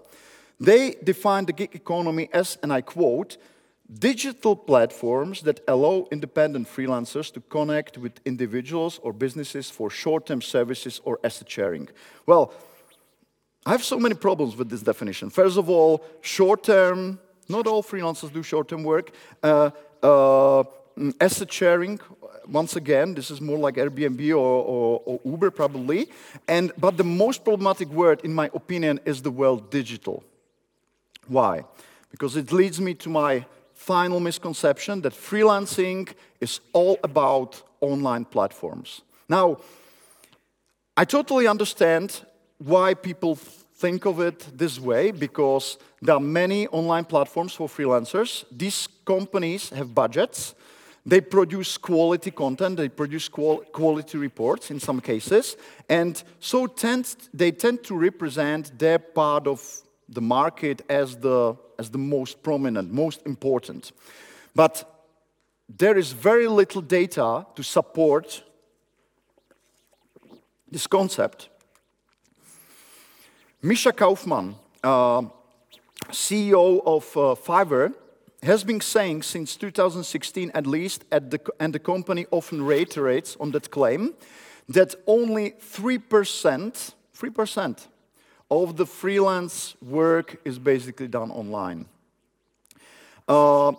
they 0.59 0.95
define 1.03 1.45
the 1.45 1.53
gig 1.53 1.73
economy 1.73 2.29
as, 2.31 2.57
and 2.61 2.71
I 2.71 2.81
quote, 2.81 3.37
digital 3.91 4.55
platforms 4.55 5.41
that 5.41 5.61
allow 5.67 6.07
independent 6.11 6.67
freelancers 6.67 7.33
to 7.33 7.41
connect 7.41 7.97
with 7.97 8.19
individuals 8.23 8.99
or 9.01 9.13
businesses 9.13 9.71
for 9.71 9.89
short 9.89 10.27
term 10.27 10.41
services 10.41 11.01
or 11.05 11.19
asset 11.23 11.49
sharing. 11.49 11.89
Well, 12.27 12.53
I 13.65 13.71
have 13.71 13.83
so 13.83 13.99
many 13.99 14.15
problems 14.15 14.55
with 14.55 14.69
this 14.69 14.83
definition. 14.83 15.29
First 15.29 15.57
of 15.57 15.69
all, 15.69 16.03
short 16.21 16.63
term, 16.63 17.19
not 17.47 17.65
all 17.65 17.81
freelancers 17.81 18.31
do 18.31 18.43
short 18.43 18.67
term 18.67 18.83
work. 18.83 19.11
Uh, 19.41 19.71
Uh, 20.01 20.63
mm, 20.97 21.13
asset 21.19 21.51
sharing, 21.51 21.99
once 22.47 22.75
again, 22.75 23.13
this 23.13 23.29
is 23.31 23.41
more 23.41 23.57
like 23.57 23.75
Airbnb 23.75 24.31
or, 24.31 24.35
or, 24.35 25.01
or, 25.05 25.19
Uber 25.23 25.51
probably. 25.51 26.09
And, 26.47 26.71
but 26.77 26.97
the 26.97 27.03
most 27.03 27.43
problematic 27.43 27.89
word, 27.89 28.21
in 28.23 28.33
my 28.33 28.49
opinion, 28.53 28.99
is 29.05 29.21
the 29.21 29.31
word 29.31 29.69
digital. 29.69 30.23
Why? 31.27 31.63
Because 32.11 32.35
it 32.35 32.51
leads 32.51 32.81
me 32.81 32.93
to 32.95 33.09
my 33.09 33.45
final 33.73 34.19
misconception 34.19 35.01
that 35.01 35.13
freelancing 35.13 36.09
is 36.41 36.59
all 36.73 36.97
about 37.03 37.61
online 37.81 38.25
platforms. 38.25 39.01
Now, 39.27 39.57
I 40.97 41.05
totally 41.05 41.47
understand 41.47 42.25
why 42.57 42.93
people 42.93 43.37
think 43.79 44.05
of 44.05 44.19
it 44.19 44.57
this 44.57 44.79
way 44.79 45.11
because 45.11 45.77
there 46.01 46.15
are 46.15 46.19
many 46.19 46.67
online 46.67 47.05
platforms 47.05 47.53
for 47.53 47.69
freelancers. 47.69 48.43
These 48.51 48.87
companies 49.05 49.69
have 49.69 49.95
budgets. 49.95 50.53
They 51.05 51.21
produce 51.21 51.77
quality 51.77 52.29
content, 52.29 52.77
they 52.77 52.89
produce 52.89 53.29
qual 53.29 53.59
quality 53.71 54.17
reports 54.17 54.69
in 54.69 54.79
some 54.79 54.99
cases, 55.01 55.55
and 55.87 56.21
so 56.39 56.67
tend, 56.67 57.15
they 57.33 57.51
tend 57.51 57.83
to 57.83 57.95
represent 57.95 58.77
their 58.77 58.99
part 58.99 59.47
of 59.47 59.61
the 60.09 60.21
market 60.21 60.81
as 60.89 61.15
the, 61.15 61.55
as 61.79 61.89
the 61.89 61.97
most 61.97 62.43
prominent, 62.43 62.91
most 62.91 63.25
important. 63.25 63.93
But 64.53 64.83
there 65.77 65.97
is 65.97 66.11
very 66.11 66.47
little 66.47 66.81
data 66.81 67.45
to 67.55 67.63
support 67.63 68.43
this 70.69 70.85
concept. 70.85 71.49
Micha 73.61 73.93
Kaufman, 73.93 74.55
uh, 74.81 75.21
CEO 76.11 76.81
of 76.85 77.05
uh, 77.17 77.35
Fiverr, 77.35 77.93
has 78.41 78.63
been 78.63 78.79
saying 78.79 79.21
since 79.21 79.57
2016 79.57 80.49
at 80.53 80.65
least, 80.65 81.03
at 81.11 81.29
the, 81.29 81.41
and 81.59 81.73
the 81.73 81.79
company 81.79 82.25
often 82.31 82.63
reiterates 82.63 83.35
on 83.37 83.51
that 83.51 83.69
claim, 83.69 84.13
that 84.69 84.95
only 85.07 85.51
3%, 85.51 86.93
3% 87.17 87.87
of 88.49 88.77
the 88.77 88.85
freelance 88.85 89.75
work 89.81 90.39
is 90.45 90.57
basically 90.57 91.09
done 91.09 91.29
online. 91.29 91.85
Uh, 93.27 93.73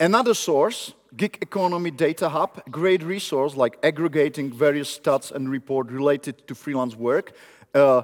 another 0.00 0.34
source, 0.34 0.94
Gig 1.16 1.38
Economy 1.40 1.92
Data 1.92 2.28
Hub, 2.28 2.60
great 2.72 3.04
resource 3.04 3.54
like 3.54 3.78
aggregating 3.84 4.52
various 4.52 4.98
stats 4.98 5.30
and 5.30 5.48
report 5.48 5.92
related 5.92 6.44
to 6.48 6.56
freelance 6.56 6.96
work, 6.96 7.36
uh, 7.72 8.02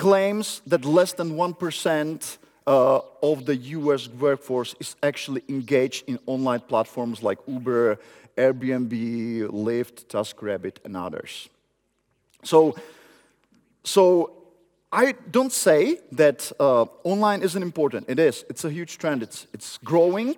claims 0.00 0.62
that 0.66 0.82
less 0.86 1.12
than 1.12 1.32
1% 1.32 2.38
uh, 2.66 3.00
of 3.22 3.44
the 3.44 3.56
US 3.78 4.08
workforce 4.08 4.74
is 4.80 4.96
actually 5.02 5.42
engaged 5.48 6.08
in 6.08 6.18
online 6.24 6.60
platforms 6.60 7.22
like 7.22 7.38
Uber, 7.46 7.98
Airbnb, 8.36 8.92
Lyft, 9.66 9.96
TaskRabbit, 10.06 10.76
and 10.86 10.96
others. 10.96 11.50
So, 12.44 12.74
so 13.84 14.32
I 14.90 15.14
don't 15.30 15.52
say 15.52 15.98
that 16.12 16.50
uh, 16.58 16.86
online 17.04 17.42
isn't 17.42 17.62
important. 17.62 18.06
It 18.08 18.18
is. 18.18 18.46
It's 18.48 18.64
a 18.64 18.70
huge 18.70 18.96
trend. 18.96 19.22
It's, 19.22 19.46
it's 19.52 19.78
growing. 19.84 20.34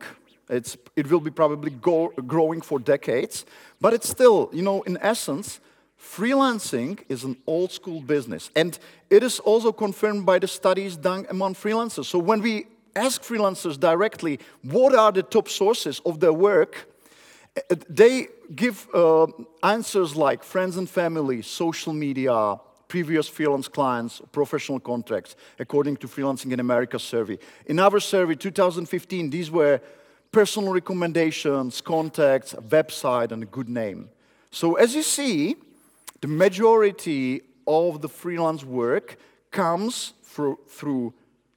It's, 0.49 0.77
it 0.97 1.09
will 1.09 1.21
be 1.21 1.31
probably 1.31 1.71
go, 1.71 2.09
growing 2.27 2.63
for 2.63 2.81
decades. 2.81 3.47
But 3.81 3.95
it's 3.95 4.09
still, 4.09 4.51
you 4.53 4.63
know, 4.63 4.83
in 4.83 4.99
essence, 5.01 5.61
freelancing 6.03 6.99
is 7.09 7.25
an 7.25 7.37
old 7.47 7.71
school 7.71 8.01
business. 8.01 8.51
And 8.57 8.79
it 9.09 9.23
is 9.23 9.39
also 9.41 9.73
confirmed 9.73 10.27
by 10.27 10.39
the 10.39 10.49
studies 10.49 10.97
done 10.97 11.27
among 11.31 11.55
freelancers. 11.55 12.07
So 12.07 12.19
when 12.19 12.43
we 12.43 12.67
ask 12.97 13.23
freelancers 13.23 13.79
directly 13.79 14.39
what 14.63 14.95
are 14.95 15.13
the 15.13 15.23
top 15.23 15.49
sources 15.49 16.01
of 16.05 16.21
their 16.21 16.33
work, 16.33 16.89
eh, 17.57 17.75
they 17.89 18.29
give 18.55 18.87
uh, 18.93 19.27
answers 19.63 20.15
like 20.17 20.43
friends 20.43 20.77
and 20.77 20.89
family, 20.91 21.41
social 21.41 21.93
media, 21.93 22.57
previous 22.89 23.27
freelance 23.27 23.69
clients, 23.69 24.21
professional 24.33 24.81
contracts, 24.81 25.35
according 25.59 25.97
to 25.97 26.07
Freelancing 26.07 26.53
in 26.53 26.61
America 26.61 26.99
survey. 26.99 27.39
In 27.65 27.79
our 27.79 28.01
survey, 28.01 28.35
2015, 28.35 29.31
these 29.31 29.51
were 29.51 29.81
personal 30.31 30.75
recommendations, 30.75 31.81
contacts, 31.81 32.53
website, 32.69 33.33
and 33.33 33.43
a 33.43 33.47
good 33.47 33.69
name. 33.71 34.11
So 34.51 34.75
as 34.75 34.95
you 34.95 35.03
see, 35.03 35.57
the 36.23 36.29
majority 36.29 37.43
of 37.67 38.01
the 38.01 38.09
freelance 38.09 38.65
work 38.65 39.19
comes 39.51 40.15
through, 40.23 40.59
through 40.69 41.13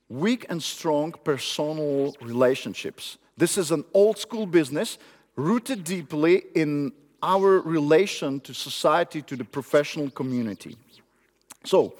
weak 0.10 0.45
and 0.49 0.62
strong 0.62 1.13
personal 1.23 2.15
relationships. 2.21 3.17
This 3.38 3.58
is 3.58 3.71
an 3.71 3.86
old 3.93 4.17
school 4.17 4.45
business 4.45 4.97
rooted 5.36 5.84
deeply 5.84 6.43
in 6.56 6.91
our 7.21 7.60
relation 7.60 8.39
to 8.41 8.54
society, 8.54 9.21
to 9.21 9.36
the 9.36 9.45
professional 9.45 10.10
community. 10.10 10.78
So, 11.63 11.95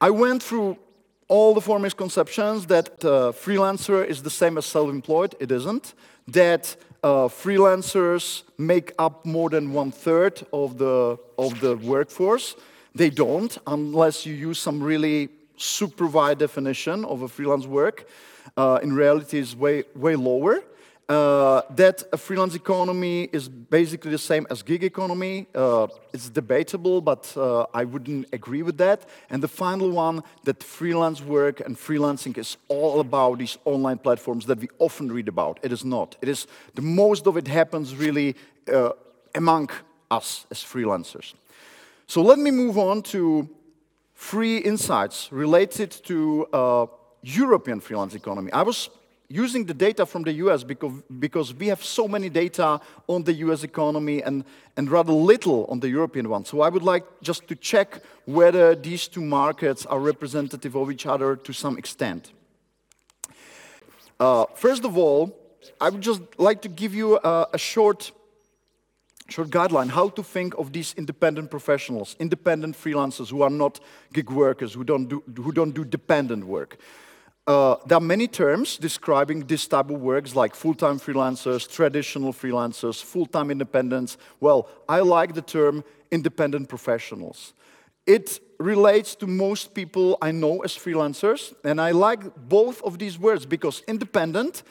I 0.00 0.10
went 0.10 0.42
through 0.42 0.78
all 1.26 1.54
the 1.54 1.60
four 1.60 1.78
misconceptions 1.78 2.66
that 2.66 3.04
uh, 3.04 3.32
freelancer 3.32 4.06
is 4.06 4.22
the 4.22 4.30
same 4.30 4.56
as 4.56 4.64
self-employed. 4.64 5.34
It 5.40 5.50
isn't. 5.50 5.94
That 6.28 6.76
uh, 7.02 7.28
freelancers 7.28 8.42
make 8.56 8.92
up 8.98 9.24
more 9.24 9.50
than 9.50 9.72
one 9.72 9.90
third 9.90 10.42
of 10.52 10.78
the 10.78 11.18
of 11.36 11.60
the 11.60 11.76
workforce. 11.76 12.56
They 12.94 13.10
don't, 13.10 13.56
unless 13.66 14.26
you 14.26 14.34
use 14.34 14.58
some 14.58 14.82
really 14.82 15.28
super 15.56 16.06
wide 16.06 16.38
definition 16.38 17.04
of 17.04 17.22
a 17.22 17.28
freelance 17.28 17.66
work. 17.66 18.08
Uh, 18.56 18.80
in 18.82 18.92
reality, 18.92 19.38
is 19.38 19.54
way 19.54 19.84
way 19.94 20.16
lower 20.16 20.62
uh, 21.08 21.62
that 21.70 22.02
a 22.12 22.18
freelance 22.18 22.54
economy 22.54 23.30
is 23.32 23.48
basically 23.48 24.10
the 24.10 24.18
same 24.18 24.46
as 24.50 24.62
gig 24.62 24.84
economy. 24.84 25.46
Uh, 25.54 25.86
it's 26.12 26.28
debatable, 26.28 27.00
but 27.00 27.32
uh, 27.36 27.64
I 27.72 27.84
wouldn't 27.84 28.26
agree 28.32 28.62
with 28.62 28.76
that. 28.78 29.08
And 29.30 29.42
the 29.42 29.48
final 29.48 29.90
one, 29.90 30.22
that 30.44 30.62
freelance 30.62 31.22
work 31.22 31.60
and 31.60 31.76
freelancing 31.76 32.36
is 32.36 32.58
all 32.68 33.00
about 33.00 33.38
these 33.38 33.56
online 33.64 33.98
platforms 33.98 34.44
that 34.46 34.58
we 34.58 34.68
often 34.78 35.10
read 35.10 35.28
about. 35.28 35.58
It 35.62 35.72
is 35.72 35.84
not. 35.84 36.16
It 36.20 36.28
is 36.28 36.46
the 36.74 36.82
most 36.82 37.26
of 37.26 37.36
it 37.36 37.48
happens 37.48 37.96
really 37.96 38.36
uh, 38.72 38.90
among 39.34 39.70
us 40.10 40.46
as 40.50 40.58
freelancers. 40.58 41.34
So 42.06 42.22
let 42.22 42.38
me 42.38 42.50
move 42.50 42.76
on 42.76 43.02
to 43.02 43.48
three 44.14 44.58
insights 44.58 45.32
related 45.32 45.90
to 46.04 46.46
uh, 46.52 46.86
European 47.22 47.80
freelance 47.80 48.14
economy. 48.14 48.52
I 48.52 48.62
was 48.62 48.90
using 49.28 49.66
the 49.66 49.74
data 49.74 50.06
from 50.06 50.22
the 50.22 50.32
US 50.44 50.64
because, 50.64 50.92
because 51.18 51.54
we 51.54 51.66
have 51.68 51.84
so 51.84 52.08
many 52.08 52.30
data 52.30 52.80
on 53.06 53.24
the 53.24 53.34
US 53.34 53.62
economy 53.62 54.22
and, 54.22 54.44
and 54.76 54.90
rather 54.90 55.12
little 55.12 55.66
on 55.66 55.80
the 55.80 55.88
European 55.88 56.28
one. 56.28 56.44
So 56.44 56.62
I 56.62 56.68
would 56.70 56.82
like 56.82 57.04
just 57.22 57.46
to 57.48 57.54
check 57.54 58.00
whether 58.24 58.74
these 58.74 59.06
two 59.06 59.20
markets 59.20 59.84
are 59.86 60.00
representative 60.00 60.74
of 60.74 60.90
each 60.90 61.06
other 61.06 61.36
to 61.36 61.52
some 61.52 61.76
extent. 61.76 62.32
Uh, 64.18 64.46
first 64.54 64.84
of 64.84 64.96
all, 64.96 65.36
I 65.80 65.90
would 65.90 66.00
just 66.00 66.22
like 66.38 66.62
to 66.62 66.68
give 66.68 66.94
you 66.94 67.18
a, 67.22 67.48
a 67.52 67.58
short 67.58 68.12
short 69.30 69.50
guideline 69.50 69.90
how 69.90 70.08
to 70.08 70.22
think 70.22 70.54
of 70.56 70.72
these 70.72 70.94
independent 70.96 71.50
professionals, 71.50 72.16
independent 72.18 72.74
freelancers 72.74 73.28
who 73.28 73.42
are 73.42 73.50
not 73.50 73.78
gig 74.14 74.30
workers, 74.30 74.72
who 74.72 74.84
don't 74.84 75.06
do, 75.06 75.22
who 75.36 75.52
don't 75.52 75.74
do 75.74 75.84
dependent 75.84 76.44
work. 76.44 76.78
Uh, 77.48 77.76
there 77.86 77.96
are 77.96 78.02
many 78.02 78.28
terms 78.28 78.76
describing 78.76 79.40
this 79.46 79.66
type 79.66 79.88
of 79.88 79.98
works 80.02 80.36
like 80.36 80.54
full-time 80.54 81.00
freelancers, 81.00 81.66
traditional 81.66 82.30
freelancers, 82.30 83.02
full-time 83.02 83.50
independents. 83.50 84.18
Well, 84.38 84.68
I 84.86 85.00
like 85.00 85.32
the 85.32 85.40
term 85.40 85.82
independent 86.10 86.68
professionals. 86.68 87.54
It 88.06 88.38
relates 88.58 89.14
to 89.14 89.26
most 89.26 89.72
people 89.72 90.18
I 90.20 90.30
know 90.30 90.60
as 90.60 90.76
freelancers, 90.76 91.54
and 91.64 91.80
I 91.80 91.92
like 91.92 92.20
both 92.36 92.82
of 92.82 92.98
these 92.98 93.18
words 93.18 93.46
because 93.46 93.82
independent 93.88 94.62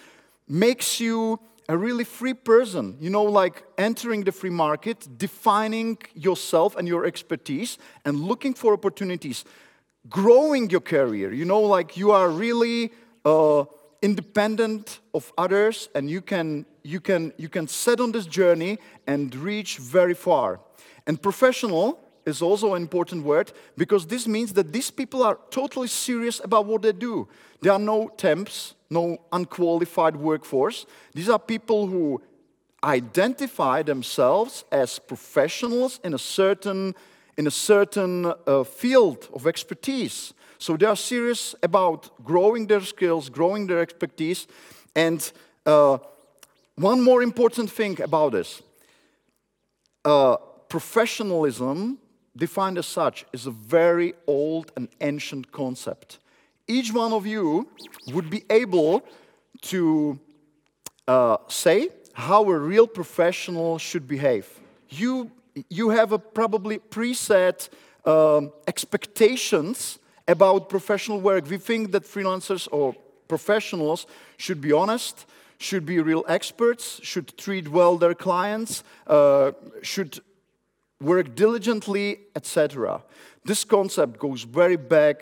makes 0.48 1.00
you 1.00 1.40
a 1.68 1.76
really 1.76 2.04
free 2.04 2.36
person, 2.36 2.96
you 3.00 3.10
know, 3.10 3.24
like 3.24 3.64
entering 3.80 4.24
the 4.24 4.32
free 4.32 4.52
market, 4.52 5.08
defining 5.18 5.98
yourself 6.14 6.76
and 6.76 6.88
your 6.88 7.06
expertise, 7.06 7.80
and 8.06 8.20
looking 8.20 8.54
for 8.54 8.74
opportunities 8.74 9.46
growing 10.10 10.70
your 10.70 10.82
career. 10.82 11.32
You 11.32 11.46
know, 11.46 11.62
like 11.62 11.98
you 11.98 12.12
are 12.12 12.30
really 12.30 12.92
uh, 13.26 13.66
independent 14.02 15.00
of 15.14 15.32
others, 15.38 15.90
and 15.96 16.10
you 16.10 16.22
can 16.22 16.66
you 16.84 17.00
can 17.00 17.34
you 17.38 17.50
can 17.50 17.68
set 17.68 18.00
on 18.00 18.12
this 18.12 18.26
journey 18.26 18.80
and 19.06 19.34
reach 19.36 19.78
very 19.78 20.14
far. 20.14 20.60
And 21.06 21.22
professional 21.22 22.00
is 22.26 22.42
also 22.42 22.74
an 22.74 22.82
important 22.82 23.24
word 23.24 23.52
because 23.78 24.06
this 24.06 24.28
means 24.28 24.54
that 24.54 24.74
these 24.74 24.92
people 24.92 25.24
are 25.24 25.40
totally 25.50 25.88
serious 25.88 26.42
about 26.44 26.66
what 26.66 26.82
they 26.82 26.92
do. 26.92 27.28
There 27.62 27.72
are 27.72 27.80
no 27.80 28.10
temps, 28.10 28.76
no 28.90 29.18
unqualified 29.32 30.16
workforce. 30.18 30.86
These 31.14 31.30
are 31.30 31.40
people 31.40 31.88
who 31.88 32.22
identify 32.84 33.82
themselves 33.82 34.66
as 34.72 35.00
professionals 35.00 36.00
in 36.04 36.14
a 36.14 36.20
certain, 36.20 36.96
in 37.38 37.48
a 37.48 37.52
certain 37.52 38.26
uh, 38.26 38.64
field 38.64 39.30
of 39.34 39.46
expertise. 39.46 40.34
So 40.58 40.76
they 40.76 40.88
are 40.88 40.96
serious 40.96 41.56
about 41.62 42.10
growing 42.24 42.68
their 42.68 42.82
skills, 42.82 43.30
growing 43.30 43.68
their 43.68 43.80
expertise. 43.80 44.48
And 44.96 45.32
uh, 45.66 46.00
one 46.76 47.04
more 47.04 47.22
important 47.22 47.72
thing 47.72 48.02
about 48.02 48.32
this 48.32 48.62
uh, 50.04 50.38
professionalism, 50.70 52.00
defined 52.36 52.78
as 52.78 52.88
such, 52.88 53.26
is 53.34 53.46
a 53.46 53.52
very 53.52 54.14
old 54.26 54.72
and 54.76 54.88
ancient 55.02 55.52
concept. 55.52 56.20
Each 56.68 56.92
one 56.94 57.14
of 57.14 57.26
you 57.26 57.68
would 58.14 58.30
be 58.30 58.44
able 58.50 59.04
to 59.62 60.20
uh, 61.08 61.38
say 61.48 61.90
how 62.14 62.50
a 62.50 62.58
real 62.58 62.88
professional 62.88 63.78
should 63.78 64.08
behave. 64.08 64.48
You, 64.90 65.32
you 65.70 65.90
have 65.90 66.12
a 66.12 66.20
probably 66.20 66.80
preset 66.80 67.70
um, 68.06 68.52
expectations 68.68 70.00
about 70.28 70.70
professional 70.70 71.20
work. 71.22 71.50
We 71.50 71.58
think 71.58 71.92
that 71.92 72.04
freelancers 72.04 72.68
or 72.72 72.96
professionals 73.28 74.06
should 74.38 74.62
be 74.62 74.72
honest, 74.72 75.26
should 75.58 75.86
be 75.86 76.00
real 76.00 76.24
experts, 76.28 77.00
should 77.04 77.38
treat 77.38 77.68
well 77.68 77.98
their 77.98 78.14
clients, 78.14 78.84
uh, 79.08 79.52
should 79.82 80.20
work 81.02 81.36
diligently, 81.36 82.20
etc. 82.36 83.04
This 83.46 83.64
concept 83.64 84.20
goes 84.20 84.44
very 84.44 84.76
back, 84.76 85.22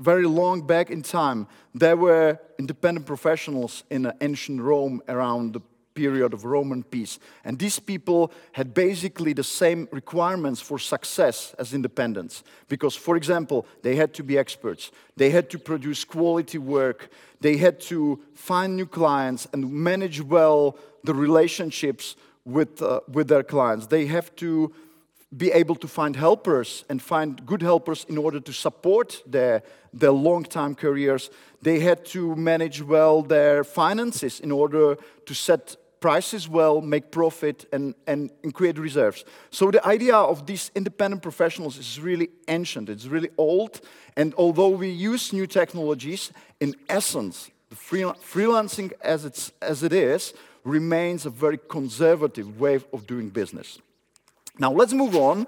very 0.00 0.26
long 0.26 0.66
back 0.66 0.90
in 0.90 1.02
time. 1.02 1.46
There 1.74 1.96
were 1.96 2.38
independent 2.58 3.06
professionals 3.06 3.84
in 3.90 4.12
ancient 4.20 4.60
Rome 4.60 5.02
around 5.08 5.52
the 5.54 5.60
period 6.00 6.32
of 6.32 6.44
Roman 6.44 6.82
peace. 6.82 7.18
And 7.44 7.58
these 7.58 7.78
people 7.78 8.32
had 8.52 8.72
basically 8.72 9.34
the 9.34 9.44
same 9.44 9.86
requirements 9.92 10.60
for 10.62 10.78
success 10.78 11.54
as 11.58 11.74
independents. 11.74 12.42
Because, 12.68 12.96
for 12.96 13.16
example, 13.16 13.66
they 13.82 13.96
had 13.96 14.14
to 14.14 14.22
be 14.22 14.38
experts, 14.38 14.92
they 15.16 15.30
had 15.30 15.50
to 15.50 15.58
produce 15.58 16.06
quality 16.06 16.58
work, 16.58 17.10
they 17.40 17.58
had 17.58 17.80
to 17.92 18.18
find 18.34 18.76
new 18.76 18.86
clients 18.86 19.46
and 19.52 19.70
manage 19.70 20.22
well 20.22 20.78
the 21.04 21.14
relationships 21.14 22.16
with, 22.44 22.82
uh, 22.82 23.00
with 23.12 23.28
their 23.28 23.44
clients. 23.44 23.86
They 23.86 24.06
have 24.06 24.34
to 24.36 24.72
be 25.36 25.52
able 25.52 25.76
to 25.76 25.88
find 25.88 26.16
helpers 26.16 26.84
and 26.88 27.00
find 27.00 27.46
good 27.46 27.62
helpers 27.62 28.06
in 28.08 28.18
order 28.18 28.40
to 28.40 28.52
support 28.52 29.22
their, 29.26 29.62
their 29.92 30.12
long 30.12 30.44
time 30.44 30.74
careers. 30.74 31.30
They 31.62 31.80
had 31.80 32.04
to 32.06 32.34
manage 32.34 32.82
well 32.82 33.22
their 33.22 33.64
finances 33.64 34.40
in 34.40 34.50
order 34.50 34.96
to 35.26 35.34
set 35.34 35.76
prices 36.00 36.48
well, 36.48 36.80
make 36.80 37.10
profit, 37.10 37.66
and, 37.72 37.94
and, 38.06 38.30
and 38.42 38.54
create 38.54 38.78
reserves. 38.78 39.24
So 39.50 39.70
the 39.70 39.86
idea 39.86 40.16
of 40.16 40.46
these 40.46 40.70
independent 40.74 41.22
professionals 41.22 41.78
is 41.78 42.00
really 42.00 42.30
ancient, 42.48 42.88
it's 42.88 43.06
really 43.06 43.30
old. 43.36 43.80
And 44.16 44.34
although 44.34 44.70
we 44.70 44.88
use 44.88 45.32
new 45.32 45.46
technologies, 45.46 46.32
in 46.58 46.74
essence, 46.88 47.50
the 47.68 47.76
free, 47.76 48.02
freelancing 48.02 48.92
as, 49.02 49.24
it's, 49.24 49.52
as 49.62 49.82
it 49.82 49.92
is 49.92 50.34
remains 50.64 51.26
a 51.26 51.30
very 51.30 51.58
conservative 51.68 52.60
way 52.60 52.74
of 52.92 53.06
doing 53.06 53.28
business. 53.28 53.78
Now 54.58 54.72
let's 54.72 54.92
move 54.92 55.16
on. 55.16 55.46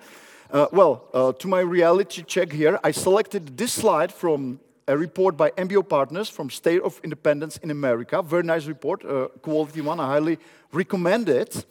Uh, 0.51 0.67
well, 0.71 1.09
uh, 1.15 1.33
to 1.33 1.49
my 1.49 1.61
reality 1.61 2.23
check 2.23 2.53
here, 2.53 2.79
I 2.85 2.91
selected 2.91 3.57
this 3.57 3.73
slide 3.73 4.13
from 4.13 4.61
a 4.87 4.97
report 4.97 5.37
by 5.37 5.51
MBO 5.51 5.89
Partners 5.89 6.29
from 6.29 6.51
State 6.51 6.83
of 6.83 7.01
Independence 7.05 7.57
in 7.59 7.71
America. 7.71 8.23
Very 8.23 8.43
nice 8.43 8.67
report, 8.67 9.05
uh, 9.05 9.29
quality 9.41 9.81
one. 9.81 10.01
I 10.01 10.07
highly 10.07 10.39
recommend 10.73 11.29
it. 11.29 11.65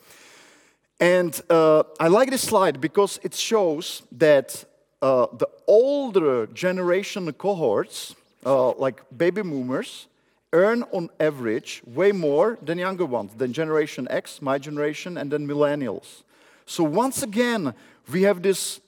And 1.00 1.40
uh, 1.50 1.84
I 2.00 2.08
like 2.08 2.30
this 2.30 2.44
slide 2.44 2.80
because 2.80 3.20
it 3.24 3.34
shows 3.34 4.04
that 4.12 4.64
uh, 5.02 5.28
the 5.34 5.48
older 5.68 6.46
generation 6.48 7.32
cohorts, 7.34 8.16
uh, 8.46 8.72
like 8.74 9.02
baby 9.16 9.42
boomers, 9.42 10.08
earn 10.54 10.84
on 10.92 11.10
average 11.20 11.82
way 11.88 12.12
more 12.12 12.58
than 12.62 12.78
younger 12.78 13.06
ones, 13.06 13.32
than 13.36 13.52
Generation 13.54 14.08
X, 14.10 14.42
my 14.42 14.58
generation, 14.58 15.18
and 15.18 15.32
then 15.32 15.48
millennials. 15.48 16.24
So 16.66 16.84
once 16.84 17.24
again, 17.24 17.74
we 18.12 18.24
have 18.24 18.42
this 18.42 18.80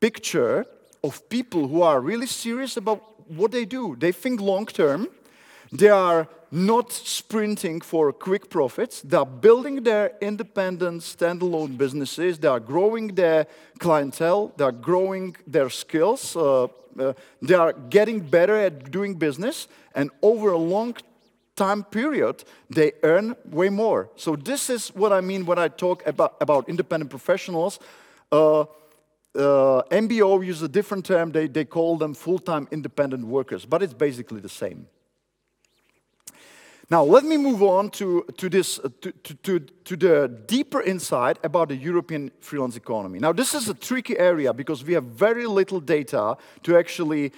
picture 0.00 0.66
of 1.04 1.28
people 1.28 1.68
who 1.68 1.82
are 1.82 2.00
really 2.00 2.26
serious 2.26 2.76
about 2.76 3.11
what 3.28 3.50
they 3.52 3.64
do. 3.64 3.96
They 3.98 4.12
think 4.12 4.40
long 4.40 4.66
term. 4.66 5.08
They 5.70 5.88
are 5.88 6.28
not 6.50 6.92
sprinting 6.92 7.80
for 7.80 8.12
quick 8.12 8.50
profits. 8.50 9.00
They 9.00 9.16
are 9.16 9.26
building 9.26 9.82
their 9.82 10.12
independent, 10.20 11.00
standalone 11.00 11.78
businesses. 11.78 12.38
They 12.38 12.48
are 12.48 12.60
growing 12.60 13.14
their 13.14 13.46
clientele. 13.78 14.52
They 14.58 14.64
are 14.64 14.72
growing 14.72 15.34
their 15.46 15.70
skills. 15.70 16.36
Uh, 16.36 16.64
uh, 16.98 17.14
they 17.40 17.54
are 17.54 17.72
getting 17.72 18.20
better 18.20 18.54
at 18.54 18.90
doing 18.90 19.14
business. 19.14 19.66
And 19.94 20.10
over 20.20 20.50
a 20.50 20.58
long 20.58 20.94
time 21.56 21.84
period, 21.84 22.44
they 22.68 22.92
earn 23.02 23.34
way 23.46 23.70
more. 23.70 24.10
So 24.16 24.36
this 24.36 24.68
is 24.68 24.88
what 24.88 25.12
I 25.12 25.22
mean 25.22 25.46
when 25.46 25.58
I 25.58 25.68
talk 25.68 26.06
about, 26.06 26.36
about 26.40 26.68
independent 26.68 27.10
professionals. 27.10 27.78
Uh, 28.30 28.64
uh, 29.34 29.82
MBO 29.90 30.44
uses 30.44 30.62
a 30.62 30.68
different 30.68 31.04
term. 31.04 31.32
They, 31.32 31.48
they 31.48 31.64
call 31.64 31.96
them 31.96 32.14
full-time 32.14 32.68
independent 32.70 33.26
workers, 33.26 33.64
but 33.64 33.82
it's 33.82 33.94
basically 33.94 34.40
the 34.40 34.48
same. 34.48 34.86
Now, 36.90 37.04
let 37.04 37.24
me 37.24 37.38
move 37.38 37.62
on 37.62 37.88
to, 37.92 38.26
to, 38.36 38.50
this, 38.50 38.78
uh, 38.78 38.90
to, 39.00 39.12
to, 39.12 39.60
to, 39.60 39.96
the 39.96 40.28
deeper 40.46 40.82
insight 40.82 41.38
about 41.42 41.68
the 41.68 41.76
European 41.76 42.30
freelance 42.40 42.76
economy. 42.76 43.18
Now, 43.18 43.32
this 43.32 43.54
is 43.54 43.66
a 43.70 43.74
tricky 43.74 44.18
area 44.18 44.52
because 44.52 44.84
we 44.84 44.92
have 44.92 45.04
very 45.04 45.46
little 45.46 45.80
data 45.80 46.36
to 46.64 46.76
actually, 46.76 47.32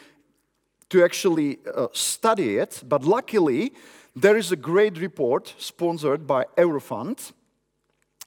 to 0.89 1.05
actually 1.05 1.59
uh, 1.73 1.87
study 1.93 2.57
it, 2.59 2.83
but 2.89 3.05
luckily, 3.05 3.73
there 4.17 4.37
is 4.37 4.51
a 4.51 4.57
great 4.57 4.99
report 4.99 5.55
sponsored 5.59 6.27
by 6.27 6.47
Eurofound, 6.59 7.33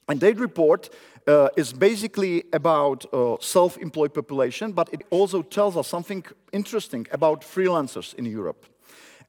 and 0.07 0.19
that 0.19 0.39
report 0.39 0.89
uh, 1.27 1.49
is 1.57 1.73
basically 1.73 2.43
about 2.53 3.05
uh, 3.13 3.35
self-employed 3.39 4.13
population, 4.13 4.71
but 4.71 4.89
it 4.93 5.01
also 5.09 5.41
tells 5.41 5.75
us 5.75 5.87
something 5.87 6.23
interesting 6.51 7.05
about 7.11 7.41
freelancers 7.41 8.13
in 8.15 8.25
Europe. 8.25 8.65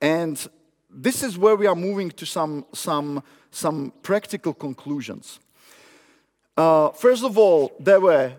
And 0.01 0.49
this 0.91 1.23
is 1.23 1.37
where 1.37 1.57
we 1.57 1.67
are 1.67 1.75
moving 1.75 2.11
to 2.11 2.25
some, 2.25 2.65
some, 2.73 3.23
some 3.51 3.93
practical 4.03 4.55
conclusions. 4.55 5.41
Uh, 6.57 6.91
first 6.91 7.25
of 7.25 7.37
all, 7.37 7.73
there 7.81 8.01
were 8.01 8.33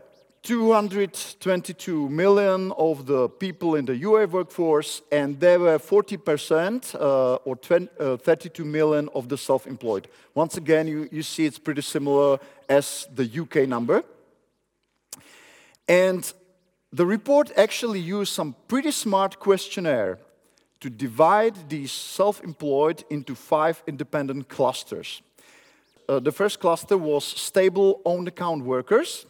222 0.43 2.09
million 2.09 2.71
of 2.77 3.05
the 3.05 3.27
people 3.27 3.75
in 3.75 3.85
the 3.85 3.95
UA 3.95 4.27
workforce, 4.27 5.01
and 5.11 5.39
there 5.39 5.59
were 5.59 5.77
40% 5.77 6.95
uh, 6.95 7.35
or 7.45 7.55
20, 7.57 7.89
uh, 7.99 8.17
32 8.17 8.63
million 8.63 9.09
of 9.13 9.27
the 9.27 9.37
self-employed. 9.37 10.07
Once 10.33 10.55
again, 10.57 10.87
you, 10.87 11.09
you 11.11 11.23
see 11.23 11.45
it's 11.45 11.59
pretty 11.59 11.81
similar 11.81 12.39
as 12.69 13.07
the 13.13 13.25
UK 13.41 13.67
number. 13.67 14.03
And 15.87 16.31
the 16.93 17.05
report 17.05 17.51
actually 17.57 17.99
used 17.99 18.33
some 18.33 18.55
pretty 18.67 18.91
smart 18.91 19.39
questionnaire 19.39 20.19
to 20.79 20.89
divide 20.89 21.69
these 21.69 21.91
self-employed 21.91 23.03
into 23.09 23.35
five 23.35 23.83
independent 23.85 24.47
clusters. 24.47 25.21
Uh, 26.07 26.19
the 26.19 26.31
first 26.31 26.59
cluster 26.59 26.97
was 26.97 27.25
stable 27.25 28.01
own 28.05 28.27
account 28.27 28.63
workers. 28.63 29.25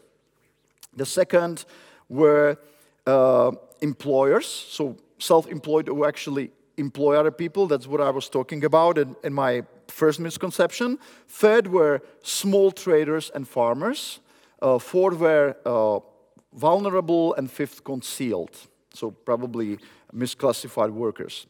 The 1.00 1.06
second 1.06 1.66
were 2.10 2.58
uh, 3.08 3.52
employers, 3.82 4.46
so 4.46 4.98
self-employed 5.18 5.88
who 5.88 6.06
actually 6.06 6.52
employ 6.78 7.20
other 7.20 7.32
people. 7.32 7.68
That's 7.68 7.88
what 7.88 8.02
I 8.02 8.10
was 8.10 8.30
talking 8.30 8.66
about 8.66 8.98
in, 8.98 9.16
in 9.24 9.34
my 9.34 9.64
first 9.88 10.20
misconception. 10.20 11.00
Third 11.28 11.68
were 11.68 12.02
small 12.22 12.72
traders 12.72 13.32
and 13.34 13.48
farmers. 13.48 14.20
Uh, 14.62 14.78
fourth 14.80 15.18
were 15.20 15.56
uh, 15.66 16.00
vulnerable, 16.54 17.34
and 17.36 17.50
fifth 17.50 17.84
concealed. 17.84 18.56
So 18.94 19.12
probably 19.12 19.78
misclassified 20.14 20.92
workers. 20.92 21.48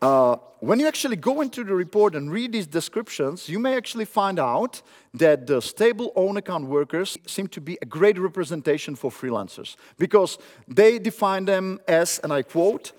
Uh, 0.00 0.36
when 0.60 0.78
you 0.80 0.86
actually 0.86 1.16
go 1.16 1.40
into 1.40 1.64
the 1.64 1.74
report 1.74 2.14
and 2.14 2.30
read 2.30 2.52
these 2.52 2.66
descriptions, 2.66 3.48
you 3.48 3.58
may 3.58 3.76
actually 3.76 4.04
find 4.04 4.38
out 4.38 4.82
that 5.14 5.46
the 5.46 5.60
stable 5.60 6.12
own 6.14 6.36
account 6.36 6.66
workers 6.66 7.18
seem 7.26 7.46
to 7.48 7.60
be 7.60 7.78
a 7.82 7.86
great 7.86 8.18
representation 8.18 8.94
for 8.94 9.10
freelancers 9.10 9.76
because 9.98 10.38
they 10.66 10.98
define 10.98 11.44
them 11.44 11.80
as, 11.88 12.20
and 12.22 12.32
I 12.32 12.42
quote, 12.42 12.92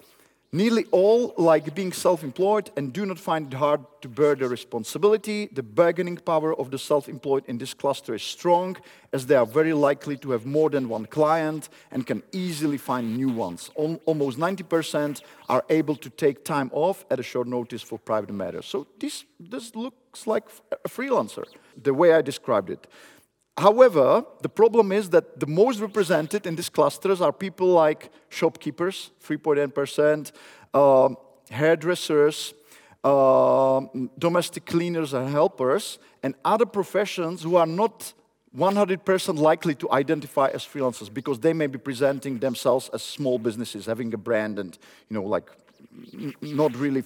Nearly 0.51 0.85
all 0.89 1.35
like 1.37 1.75
being 1.75 1.93
self 1.93 2.23
employed 2.23 2.71
and 2.75 2.91
do 2.91 3.05
not 3.05 3.19
find 3.19 3.53
it 3.53 3.57
hard 3.57 3.81
to 4.01 4.09
bear 4.09 4.33
the 4.33 4.49
responsibility. 4.49 5.47
The 5.51 5.61
bargaining 5.61 6.17
power 6.17 6.59
of 6.59 6.71
the 6.71 6.79
self 6.79 7.07
employed 7.07 7.43
in 7.45 7.59
this 7.59 7.75
cluster 7.75 8.15
is 8.15 8.23
strong, 8.23 8.75
as 9.13 9.27
they 9.27 9.35
are 9.35 9.45
very 9.45 9.73
likely 9.73 10.17
to 10.17 10.31
have 10.31 10.47
more 10.47 10.71
than 10.71 10.89
one 10.89 11.05
client 11.05 11.69
and 11.91 12.07
can 12.07 12.23
easily 12.31 12.79
find 12.79 13.15
new 13.15 13.29
ones. 13.29 13.69
Almost 13.75 14.39
90% 14.39 15.21
are 15.49 15.63
able 15.69 15.95
to 15.97 16.09
take 16.09 16.43
time 16.43 16.71
off 16.73 17.05
at 17.11 17.19
a 17.19 17.23
short 17.23 17.47
notice 17.47 17.83
for 17.83 17.99
private 17.99 18.31
matters. 18.31 18.65
So 18.65 18.87
this, 18.99 19.25
this 19.39 19.75
looks 19.75 20.25
like 20.25 20.45
a 20.71 20.89
freelancer, 20.89 21.43
the 21.79 21.93
way 21.93 22.13
I 22.13 22.23
described 22.23 22.71
it. 22.71 22.87
However, 23.57 24.23
the 24.41 24.49
problem 24.49 24.91
is 24.91 25.09
that 25.09 25.39
the 25.39 25.47
most 25.47 25.79
represented 25.79 26.45
in 26.45 26.55
these 26.55 26.69
clusters 26.69 27.19
are 27.19 27.33
people 27.33 27.67
like 27.67 28.09
shopkeepers, 28.29 29.11
3.8%, 29.25 30.31
uh, 30.73 31.09
hairdressers, 31.49 32.53
uh, 33.03 33.81
domestic 34.17 34.65
cleaners 34.65 35.13
and 35.13 35.29
helpers, 35.29 35.99
and 36.23 36.35
other 36.45 36.65
professions 36.65 37.43
who 37.43 37.55
are 37.55 37.65
not 37.65 38.13
100% 38.55 39.37
likely 39.37 39.75
to 39.75 39.91
identify 39.91 40.47
as 40.47 40.63
freelancers 40.65 41.13
because 41.13 41.39
they 41.39 41.53
may 41.53 41.67
be 41.67 41.77
presenting 41.77 42.39
themselves 42.39 42.89
as 42.93 43.03
small 43.03 43.37
businesses, 43.37 43.85
having 43.85 44.13
a 44.13 44.17
brand 44.17 44.57
and, 44.57 44.77
you 45.09 45.15
know, 45.15 45.23
like 45.23 45.49
not 46.41 46.75
really 46.75 47.03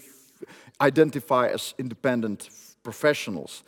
identify 0.80 1.48
as 1.48 1.74
independent 1.78 2.50
professionals. 2.82 3.64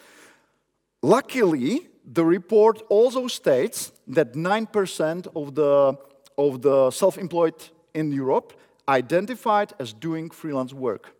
Luckily, 1.01 1.87
the 2.05 2.23
report 2.23 2.81
also 2.89 3.27
states 3.27 3.91
that 4.07 4.33
9% 4.33 5.27
of 5.35 5.55
the, 5.55 5.97
of 6.37 6.61
the 6.61 6.91
self 6.91 7.17
employed 7.17 7.55
in 7.93 8.11
Europe 8.11 8.53
identified 8.87 9.73
as 9.79 9.93
doing 9.93 10.29
freelance 10.29 10.73
work, 10.73 11.15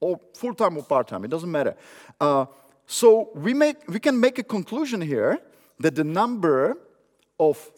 or 0.00 0.18
full 0.34 0.54
time 0.54 0.76
or 0.76 0.82
part 0.82 1.08
time, 1.08 1.24
it 1.24 1.30
doesn't 1.30 1.50
matter. 1.50 1.76
Uh, 2.20 2.46
so 2.86 3.30
we, 3.34 3.52
make, 3.54 3.76
we 3.88 4.00
can 4.00 4.18
make 4.18 4.38
a 4.38 4.42
conclusion 4.42 5.00
here 5.00 5.38
that 5.80 5.94
the 5.94 6.04
number 6.04 6.76
of 7.38 7.70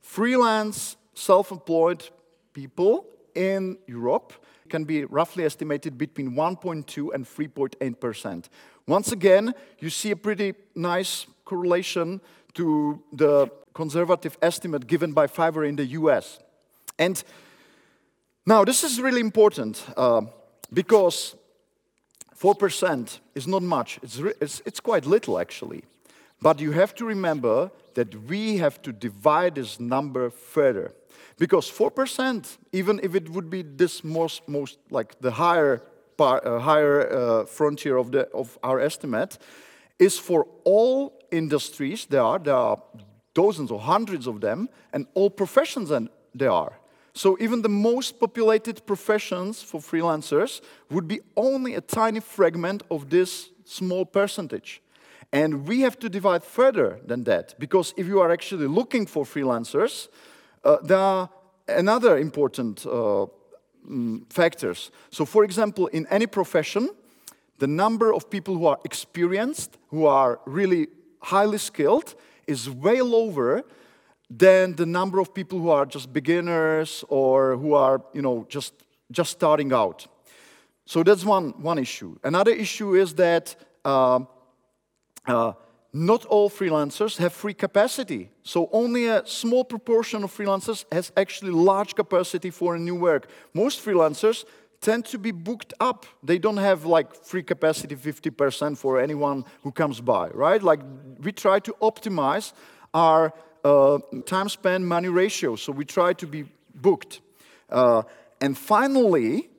freelance 0.00 0.96
self 1.14 1.50
employed 1.50 2.08
people 2.52 3.06
in 3.34 3.78
Europe 3.86 4.32
can 4.68 4.84
be 4.84 5.04
roughly 5.04 5.44
estimated 5.44 5.98
between 5.98 6.32
1.2 6.32 7.14
and 7.14 7.26
3.8 7.26 8.00
percent. 8.00 8.48
Once 8.86 9.12
again, 9.12 9.54
you 9.78 9.90
see 9.90 10.10
a 10.10 10.16
pretty 10.16 10.54
nice 10.74 11.26
correlation 11.44 12.20
to 12.54 13.02
the 13.12 13.50
conservative 13.74 14.36
estimate 14.42 14.86
given 14.86 15.12
by 15.12 15.26
Fiverr 15.26 15.68
in 15.68 15.76
the 15.76 15.86
US. 15.86 16.38
And 16.98 17.22
now, 18.44 18.64
this 18.64 18.82
is 18.82 19.00
really 19.00 19.20
important 19.20 19.84
uh, 19.96 20.22
because 20.72 21.36
4% 22.36 23.20
is 23.34 23.46
not 23.46 23.62
much, 23.62 24.00
it's, 24.02 24.18
it's, 24.40 24.62
it's 24.66 24.80
quite 24.80 25.06
little 25.06 25.38
actually. 25.38 25.84
But 26.40 26.60
you 26.60 26.72
have 26.72 26.92
to 26.96 27.04
remember 27.04 27.70
that 27.94 28.26
we 28.26 28.56
have 28.56 28.82
to 28.82 28.92
divide 28.92 29.54
this 29.54 29.78
number 29.78 30.28
further. 30.28 30.92
Because 31.38 31.70
4%, 31.70 32.58
even 32.72 32.98
if 33.02 33.14
it 33.14 33.28
would 33.30 33.48
be 33.48 33.62
this 33.62 34.02
most, 34.02 34.48
most 34.48 34.78
like 34.90 35.20
the 35.20 35.30
higher 35.30 35.82
uh, 36.18 36.58
higher 36.58 37.10
uh, 37.12 37.44
frontier 37.46 37.96
of, 37.96 38.10
the, 38.12 38.28
of 38.32 38.58
our 38.62 38.80
estimate, 38.80 39.38
is 39.98 40.18
for 40.18 40.46
all 40.64 41.12
industries, 41.30 42.06
there 42.06 42.22
are, 42.22 42.38
there 42.38 42.54
are 42.54 42.78
dozens 43.34 43.70
or 43.70 43.80
hundreds 43.80 44.26
of 44.26 44.40
them, 44.40 44.68
and 44.92 45.06
all 45.14 45.30
professions 45.30 45.90
and 45.90 46.08
there 46.34 46.50
are. 46.50 46.78
So 47.14 47.36
even 47.40 47.62
the 47.62 47.68
most 47.68 48.18
populated 48.18 48.86
professions 48.86 49.62
for 49.62 49.80
freelancers 49.80 50.62
would 50.90 51.06
be 51.06 51.20
only 51.36 51.74
a 51.74 51.80
tiny 51.80 52.20
fragment 52.20 52.82
of 52.90 53.10
this 53.10 53.50
small 53.64 54.06
percentage. 54.06 54.80
And 55.30 55.66
we 55.66 55.80
have 55.80 55.98
to 55.98 56.08
divide 56.08 56.44
further 56.44 57.00
than 57.06 57.24
that, 57.24 57.54
because 57.58 57.94
if 57.96 58.06
you 58.06 58.20
are 58.20 58.32
actually 58.32 58.66
looking 58.66 59.06
for 59.06 59.24
freelancers, 59.24 60.08
uh, 60.64 60.76
there 60.82 60.98
are 60.98 61.30
another 61.68 62.18
important 62.18 62.86
uh, 62.86 63.26
um, 63.88 64.26
factors. 64.30 64.90
So, 65.10 65.24
for 65.24 65.44
example, 65.44 65.86
in 65.88 66.06
any 66.06 66.26
profession, 66.26 66.88
the 67.58 67.66
number 67.66 68.12
of 68.12 68.28
people 68.28 68.54
who 68.54 68.66
are 68.66 68.78
experienced, 68.84 69.78
who 69.88 70.06
are 70.06 70.40
really 70.46 70.88
highly 71.20 71.58
skilled, 71.58 72.14
is 72.46 72.68
way 72.68 73.00
lower 73.02 73.62
than 74.28 74.74
the 74.76 74.86
number 74.86 75.20
of 75.20 75.32
people 75.34 75.58
who 75.58 75.70
are 75.70 75.86
just 75.86 76.12
beginners 76.12 77.04
or 77.08 77.56
who 77.56 77.74
are, 77.74 78.02
you 78.12 78.22
know, 78.22 78.46
just, 78.48 78.72
just 79.10 79.30
starting 79.30 79.72
out. 79.72 80.06
So 80.86 81.02
that's 81.02 81.24
one, 81.24 81.50
one 81.62 81.78
issue. 81.78 82.18
Another 82.24 82.50
issue 82.50 82.94
is 82.94 83.14
that 83.14 83.54
uh, 83.84 84.20
uh, 85.26 85.52
not 85.92 86.24
all 86.24 86.48
freelancers 86.48 87.18
have 87.18 87.32
free 87.32 87.52
capacity. 87.52 88.30
So 88.42 88.68
only 88.72 89.08
a 89.08 89.26
small 89.26 89.64
proportion 89.64 90.24
of 90.24 90.34
freelancers 90.34 90.84
has 90.90 91.12
actually 91.16 91.50
large 91.50 91.94
capacity 91.94 92.50
for 92.50 92.74
a 92.74 92.78
new 92.78 92.94
work. 92.94 93.28
Most 93.52 93.84
freelancers 93.84 94.44
tend 94.80 95.04
to 95.06 95.18
be 95.18 95.30
booked 95.30 95.74
up. 95.80 96.06
They 96.22 96.38
don't 96.38 96.56
have 96.56 96.86
like 96.86 97.14
free 97.14 97.42
capacity 97.42 97.94
50% 97.94 98.78
for 98.78 99.00
anyone 99.00 99.44
who 99.62 99.70
comes 99.70 100.00
by, 100.00 100.28
right? 100.28 100.62
Like 100.62 100.80
we 101.20 101.30
try 101.30 101.60
to 101.60 101.72
optimize 101.82 102.52
our 102.94 103.32
uh, 103.62 103.98
time 104.26 104.48
spent 104.48 104.84
money 104.84 105.08
ratio. 105.08 105.56
So 105.56 105.72
we 105.72 105.84
try 105.84 106.14
to 106.14 106.26
be 106.26 106.46
booked. 106.74 107.20
Uh, 107.68 108.02
and 108.40 108.56
finally, 108.56 109.50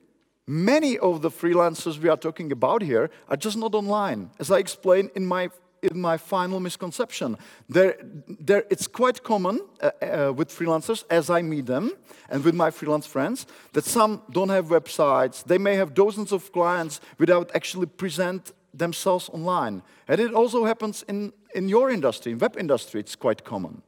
many 0.48 0.98
of 0.98 1.22
the 1.22 1.30
freelancers 1.30 1.98
we 2.00 2.10
are 2.10 2.18
talking 2.18 2.52
about 2.52 2.82
here 2.82 3.10
are 3.30 3.38
just 3.38 3.58
not 3.58 3.76
online. 3.76 4.32
As 4.40 4.52
I 4.52 4.58
explained 4.58 5.12
in 5.16 5.26
my 5.26 5.50
in 5.84 6.00
my 6.00 6.18
final 6.18 6.60
misconception. 6.60 7.38
There, 7.70 7.96
there, 8.28 8.64
it's 8.70 8.88
quite 8.88 9.24
common 9.24 9.60
uh, 9.82 9.92
uh, 10.02 10.34
with 10.34 10.50
freelancers, 10.50 11.04
as 11.10 11.30
I 11.30 11.42
meet 11.42 11.66
them, 11.66 11.92
and 12.30 12.44
with 12.44 12.56
my 12.56 12.72
freelance 12.72 13.06
friends, 13.06 13.46
that 13.74 13.86
some 13.86 14.22
don't 14.32 14.50
have 14.50 14.68
websites. 14.68 15.44
They 15.44 15.58
may 15.58 15.76
have 15.76 15.94
dozens 15.94 16.32
of 16.32 16.52
clients 16.52 17.02
without 17.18 17.52
actually 17.56 17.88
present 17.88 18.54
themselves 18.74 19.30
online. 19.30 19.84
And 20.08 20.20
it 20.20 20.34
also 20.34 20.66
happens 20.66 21.04
in, 21.08 21.34
in 21.54 21.70
your 21.70 21.92
industry, 21.92 22.32
in 22.32 22.40
web 22.40 22.58
industry, 22.58 23.00
it's 23.00 23.16
quite 23.16 23.44
common. 23.44 23.82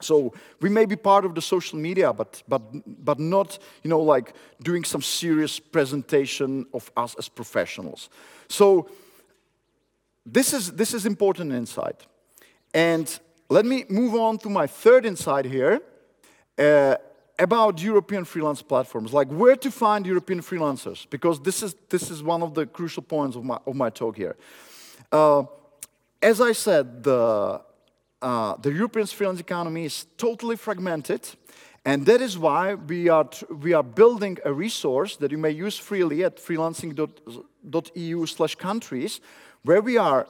So 0.00 0.32
we 0.60 0.68
may 0.68 0.86
be 0.86 0.96
part 0.96 1.24
of 1.24 1.34
the 1.34 1.42
social 1.42 1.78
media, 1.78 2.12
but, 2.12 2.42
but, 2.46 2.62
but 3.04 3.18
not, 3.18 3.58
you 3.82 3.90
know, 3.90 4.00
like 4.00 4.32
doing 4.62 4.84
some 4.84 5.02
serious 5.02 5.58
presentation 5.58 6.66
of 6.72 6.90
us 6.96 7.16
as 7.18 7.28
professionals. 7.28 8.08
So 8.48 8.88
this 10.24 10.52
is, 10.52 10.72
this 10.72 10.94
is 10.94 11.06
important 11.06 11.52
insight. 11.52 12.06
And 12.74 13.18
let 13.48 13.64
me 13.64 13.84
move 13.88 14.14
on 14.14 14.38
to 14.38 14.50
my 14.50 14.66
third 14.66 15.06
insight 15.06 15.46
here 15.46 15.80
uh, 16.58 16.96
about 17.38 17.80
European 17.80 18.24
freelance 18.24 18.62
platforms, 18.62 19.12
like 19.12 19.28
where 19.28 19.56
to 19.56 19.70
find 19.70 20.06
European 20.06 20.40
freelancers, 20.40 21.08
because 21.08 21.40
this 21.40 21.62
is, 21.62 21.74
this 21.88 22.10
is 22.10 22.22
one 22.22 22.42
of 22.42 22.54
the 22.54 22.66
crucial 22.66 23.02
points 23.02 23.36
of 23.36 23.44
my, 23.44 23.58
of 23.66 23.74
my 23.74 23.90
talk 23.90 24.16
here. 24.16 24.36
Uh, 25.12 25.44
as 26.20 26.40
I 26.40 26.52
said, 26.52 27.04
the, 27.04 27.60
uh, 28.20 28.56
the 28.56 28.72
European 28.72 29.06
freelance 29.06 29.40
economy 29.40 29.84
is 29.84 30.06
totally 30.16 30.56
fragmented, 30.56 31.28
and 31.84 32.04
that 32.06 32.20
is 32.20 32.36
why 32.36 32.74
we 32.74 33.08
are, 33.08 33.30
we 33.48 33.72
are 33.72 33.84
building 33.84 34.36
a 34.44 34.52
resource 34.52 35.16
that 35.16 35.30
you 35.30 35.38
may 35.38 35.52
use 35.52 35.78
freely 35.78 36.24
at 36.24 36.36
freelancing.eu 36.36 38.26
slash 38.26 38.56
countries, 38.56 39.20
where 39.68 39.82
we 39.82 39.98
are 39.98 40.26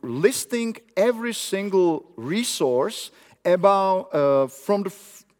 listing 0.00 0.74
every 0.96 1.34
single 1.34 2.06
resource 2.16 3.10
about 3.44 4.08
uh, 4.14 4.46
from 4.46 4.82
the 4.82 4.92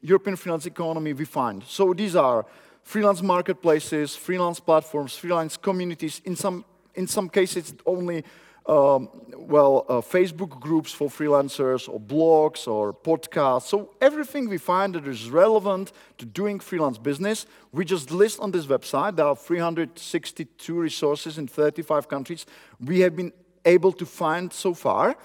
European 0.03 0.37
freelance 0.37 0.67
economy 0.67 1.15
we 1.15 1.25
find. 1.25 1.65
So 1.65 1.95
these 1.95 2.15
are 2.15 2.45
freelance 2.83 3.23
marketplaces, 3.23 4.15
freelance 4.15 4.61
platforms, 4.61 5.17
freelance 5.17 5.57
communities. 5.57 6.21
In 6.27 6.37
some 6.37 6.63
in 6.95 7.07
some 7.07 7.31
cases, 7.31 7.75
only 7.87 8.23
um, 8.69 9.09
well 9.37 9.87
uh, 9.89 9.95
Facebook 10.01 10.61
groups 10.61 10.93
for 10.93 11.09
freelancers, 11.09 11.89
or 11.89 11.99
blogs, 11.99 12.69
or 12.69 12.93
podcasts. 12.93 13.69
So 13.69 13.95
everything 14.01 14.49
we 14.49 14.59
find 14.59 14.95
that 14.95 15.09
is 15.09 15.31
relevant 15.31 15.93
to 16.19 16.27
doing 16.27 16.61
freelance 16.61 16.99
business, 16.99 17.47
we 17.73 17.85
just 17.85 18.11
list 18.11 18.41
on 18.41 18.51
this 18.51 18.67
website. 18.67 19.17
There 19.17 19.27
are 19.27 19.37
362 19.37 20.75
resources 20.75 21.39
in 21.39 21.49
35 21.49 22.09
countries 22.09 22.47
we 22.81 23.01
have 23.01 23.17
been 23.17 23.33
able 23.65 23.93
to 23.93 24.07
find 24.07 24.53
so 24.53 24.75
far. 24.75 25.17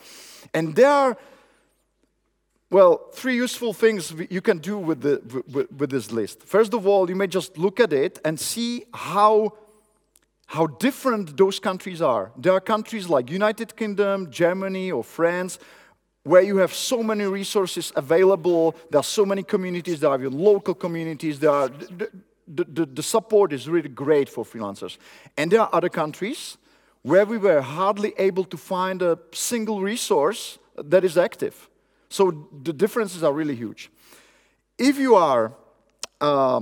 And 0.54 0.76
there 0.76 0.90
are, 0.90 1.18
well, 2.70 3.10
three 3.14 3.36
useful 3.36 3.74
things 3.74 4.14
you 4.30 4.42
can 4.42 4.58
do 4.60 4.78
with, 4.78 5.02
the, 5.02 5.22
with, 5.52 5.72
with 5.72 5.90
this 5.90 6.12
list. 6.12 6.44
First 6.44 6.74
of 6.74 6.88
all, 6.88 7.10
you 7.10 7.16
may 7.16 7.28
just 7.28 7.58
look 7.58 7.80
at 7.80 7.94
it 7.94 8.20
and 8.26 8.40
see 8.40 8.86
how 8.94 9.54
how 10.54 10.68
different 10.68 11.36
those 11.36 11.60
countries 11.60 12.00
are. 12.00 12.32
There 12.38 12.54
are 12.54 12.62
countries 12.62 13.10
like 13.10 13.32
United 13.32 13.76
Kingdom, 13.76 14.30
Germany, 14.30 14.92
or 14.92 15.04
France 15.04 15.58
where 16.26 16.44
you 16.44 16.58
have 16.58 16.72
so 16.72 17.02
many 17.02 17.26
resources 17.26 17.92
available. 17.96 18.76
There 18.92 19.00
are 19.00 19.04
so 19.20 19.26
many 19.26 19.42
communities. 19.42 20.00
There 20.00 20.12
are 20.12 20.20
even 20.20 20.38
local 20.38 20.76
communities. 20.76 21.40
There 21.40 21.50
are 21.50 21.70
the, 21.70 22.66
the, 22.66 22.86
the 22.86 23.02
support 23.02 23.52
is 23.52 23.68
really 23.68 23.90
great 23.90 24.30
for 24.30 24.46
freelancers. 24.46 24.98
And 25.38 25.52
there 25.52 25.62
are 25.62 25.70
other 25.74 25.90
countries 25.90 26.58
where 27.02 27.26
we 27.26 27.40
were 27.40 27.62
hardly 27.62 28.14
able 28.20 28.46
to 28.46 28.58
find 28.58 29.02
a 29.02 29.18
single 29.32 29.82
resource 29.82 30.60
that 30.78 31.04
is 31.04 31.18
active. 31.18 31.68
So 32.10 32.48
the 32.62 32.74
differences 32.74 33.24
are 33.24 33.34
really 33.34 33.56
huge. 33.56 33.90
If 34.78 35.00
you 35.00 35.16
are 35.16 35.52
uh, 36.22 36.62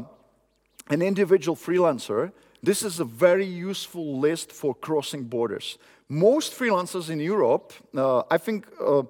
an 0.90 1.02
individual 1.02 1.58
freelancer, 1.58 2.32
this 2.64 2.84
is 2.84 3.00
a 3.00 3.06
very 3.06 3.46
useful 3.46 4.20
list 4.20 4.52
for 4.52 4.76
crossing 4.76 5.24
borders. 5.24 5.78
Most 6.10 6.54
freelancers 6.54 7.10
in 7.10 7.20
Europe, 7.20 7.74
uh, 7.96 8.24
I 8.30 8.38
think 8.38 8.68
uh, 8.80 9.04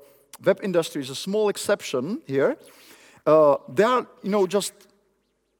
web 0.45 0.59
industry 0.63 1.01
is 1.01 1.09
a 1.09 1.15
small 1.15 1.49
exception 1.49 2.21
here, 2.25 2.57
uh, 3.25 3.57
they 3.67 3.83
are, 3.83 4.07
you 4.23 4.29
know, 4.29 4.47
just 4.47 4.73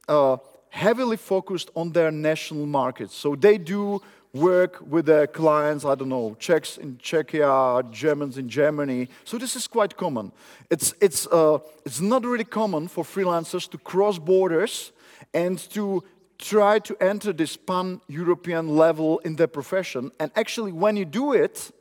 uh, 0.08 0.38
heavily 0.70 1.18
focused 1.18 1.70
on 1.76 1.92
their 1.92 2.12
national 2.12 2.66
markets. 2.66 3.16
So 3.16 3.36
they 3.36 3.58
do 3.58 4.02
work 4.34 4.82
with 4.88 5.06
their 5.06 5.28
clients, 5.28 5.84
I 5.84 5.96
don't 5.96 6.10
know, 6.10 6.36
Czechs 6.40 6.78
in 6.78 6.98
Czechia, 6.98 7.84
Germans 7.92 8.38
in 8.38 8.48
Germany. 8.48 9.10
So 9.26 9.38
this 9.38 9.56
is 9.56 9.68
quite 9.68 9.98
common. 9.98 10.32
It's, 10.70 10.94
it's, 11.02 11.28
uh, 11.28 11.60
it's 11.86 12.00
not 12.00 12.24
really 12.24 12.46
common 12.46 12.88
for 12.88 13.04
freelancers 13.04 13.70
to 13.72 13.78
cross 13.78 14.18
borders 14.18 14.94
and 15.34 15.60
to 15.72 16.04
try 16.42 16.80
to 16.80 16.96
enter 17.00 17.32
this 17.32 17.56
pan-European 17.56 18.76
level 18.76 19.20
in 19.20 19.36
their 19.36 19.48
profession. 19.48 20.12
And 20.20 20.32
actually, 20.36 20.72
when 20.72 20.98
you 20.98 21.06
do 21.06 21.34
it, 21.34 21.72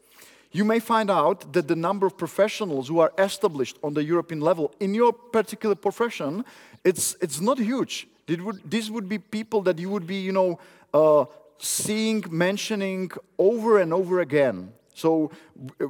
you 0.52 0.64
may 0.64 0.80
find 0.80 1.10
out 1.10 1.52
that 1.52 1.66
the 1.68 1.76
number 1.76 2.06
of 2.06 2.16
professionals 2.16 2.88
who 2.88 2.98
are 2.98 3.12
established 3.18 3.78
on 3.82 3.94
the 3.94 4.04
European 4.04 4.40
level 4.40 4.74
in 4.80 4.94
your 4.94 5.12
particular 5.12 5.74
profession, 5.74 6.44
it's, 6.84 7.16
it's 7.20 7.40
not 7.40 7.58
huge. 7.58 8.06
Would, 8.28 8.70
these 8.70 8.90
would 8.90 9.08
be 9.08 9.18
people 9.18 9.62
that 9.62 9.78
you 9.78 9.90
would 9.90 10.06
be, 10.06 10.16
you 10.16 10.32
know, 10.32 10.58
uh, 10.94 11.24
seeing, 11.58 12.24
mentioning 12.30 13.10
over 13.38 13.78
and 13.78 13.92
over 13.92 14.20
again. 14.20 14.72
So 14.94 15.30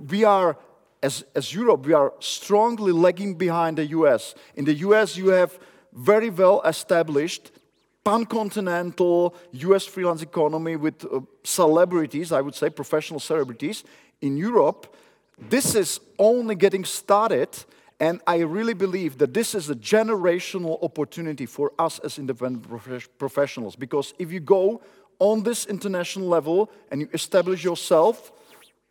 we 0.09 0.25
are, 0.25 0.57
as, 1.03 1.25
as 1.35 1.53
Europe, 1.55 1.87
we 1.87 1.93
are 1.93 2.13
strongly 2.21 2.93
lagging 2.93 3.35
behind 3.35 3.79
the 3.79 3.87
US. 3.87 4.35
In 4.55 4.65
the 4.65 4.75
US, 4.75 5.17
you 5.17 5.29
have 5.29 5.59
very 5.93 6.31
well 6.31 6.63
established 6.63 7.51
pan-continental 8.11 9.35
US 9.53 9.87
freelance 9.87 10.23
economy 10.23 10.75
with 10.75 11.05
uh, 11.05 11.21
celebrities, 11.45 12.33
I 12.33 12.41
would 12.41 12.57
say, 12.57 12.69
professional 12.69 13.21
celebrities. 13.21 13.85
In 14.21 14.37
Europe, 14.37 14.97
this 15.49 15.75
is 15.77 16.01
only 16.19 16.57
getting 16.57 16.85
started, 16.85 17.49
and 18.01 18.21
I 18.27 18.39
really 18.57 18.75
believe 18.75 19.19
that 19.19 19.33
this 19.33 19.55
is 19.55 19.71
a 19.71 19.77
generational 19.77 20.83
opportunity 20.83 21.47
for 21.47 21.71
us 21.79 22.01
as 22.01 22.19
independent 22.19 22.69
prof 22.69 23.09
professionals. 23.19 23.77
Because 23.77 24.13
if 24.19 24.33
you 24.33 24.41
go 24.41 24.81
on 25.19 25.45
this 25.45 25.67
international 25.67 26.29
level 26.29 26.69
and 26.91 27.01
you 27.01 27.09
establish 27.13 27.63
yourself 27.63 28.33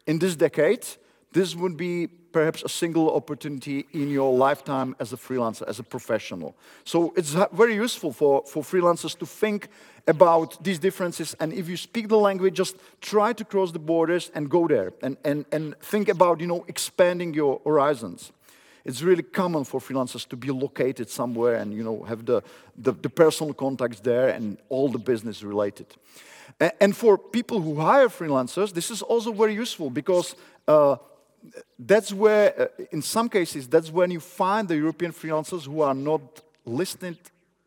in 0.06 0.20
this 0.20 0.36
decade, 0.36 0.86
this 1.32 1.56
would 1.56 1.78
be 1.78 2.08
perhaps 2.32 2.64
a 2.64 2.70
single 2.70 3.16
opportunity 3.16 3.86
in 3.94 4.10
your 4.10 4.34
lifetime 4.34 4.96
as 5.00 5.14
a 5.14 5.18
freelancer, 5.18 5.68
as 5.68 5.80
a 5.80 5.84
professional. 5.84 6.56
So 6.84 7.14
it's 7.16 7.36
very 7.52 7.76
useful 7.76 8.14
for, 8.14 8.44
for 8.46 8.64
freelancers 8.64 9.18
to 9.20 9.26
think 9.26 9.68
about 10.08 10.64
these 10.64 10.80
differences. 10.80 11.36
And 11.40 11.54
if 11.54 11.68
you 11.68 11.78
speak 11.78 12.08
the 12.08 12.18
language, 12.18 12.56
just 12.56 12.78
try 13.02 13.34
to 13.34 13.44
cross 13.44 13.72
the 13.72 13.80
borders 13.80 14.32
and 14.36 14.50
go 14.50 14.68
there 14.68 14.94
and, 15.02 15.18
and, 15.24 15.46
and 15.52 15.76
think 15.80 16.10
about, 16.10 16.40
you 16.40 16.48
know, 16.48 16.66
expanding 16.68 17.34
your 17.34 17.62
horizons. 17.66 18.32
It's 18.86 19.02
really 19.02 19.24
common 19.24 19.66
for 19.66 19.80
freelancers 19.80 20.28
to 20.30 20.38
be 20.38 20.52
located 20.52 21.10
somewhere 21.10 21.56
and, 21.56 21.74
you 21.74 21.84
know, 21.84 22.04
have 22.04 22.26
the, 22.26 22.42
the, 22.78 22.94
the 22.94 23.10
personal 23.10 23.54
contacts 23.54 24.00
there 24.00 24.30
and 24.30 24.58
all 24.70 24.90
the 24.90 25.00
business 25.00 25.44
related. 25.44 25.88
And 26.80 26.96
for 26.96 27.18
people 27.18 27.62
who 27.62 27.76
hire 27.76 28.10
freelancers, 28.10 28.74
this 28.74 28.90
is 28.90 29.02
also 29.02 29.32
very 29.32 29.54
useful 29.54 29.90
because 29.90 30.36
uh, 30.68 30.98
that's 31.78 32.14
where, 32.14 32.62
uh, 32.62 32.84
in 32.92 33.02
some 33.02 33.30
cases, 33.30 33.68
that's 33.68 33.92
when 33.92 34.12
you 34.12 34.20
find 34.20 34.68
the 34.68 34.76
European 34.76 35.12
freelancers 35.12 35.66
who 35.66 35.82
are 35.82 35.94
not 35.94 36.22
listed 36.66 37.18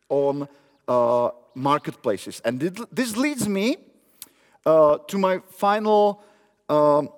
on 0.08 0.48
uh, 0.88 1.30
marketplaces. 1.54 2.40
And 2.44 2.60
this 2.92 3.16
leads 3.16 3.48
me 3.48 3.76
uh, 4.66 4.98
to 5.08 5.18
my 5.18 5.40
final 5.50 6.22
um, 6.68 7.08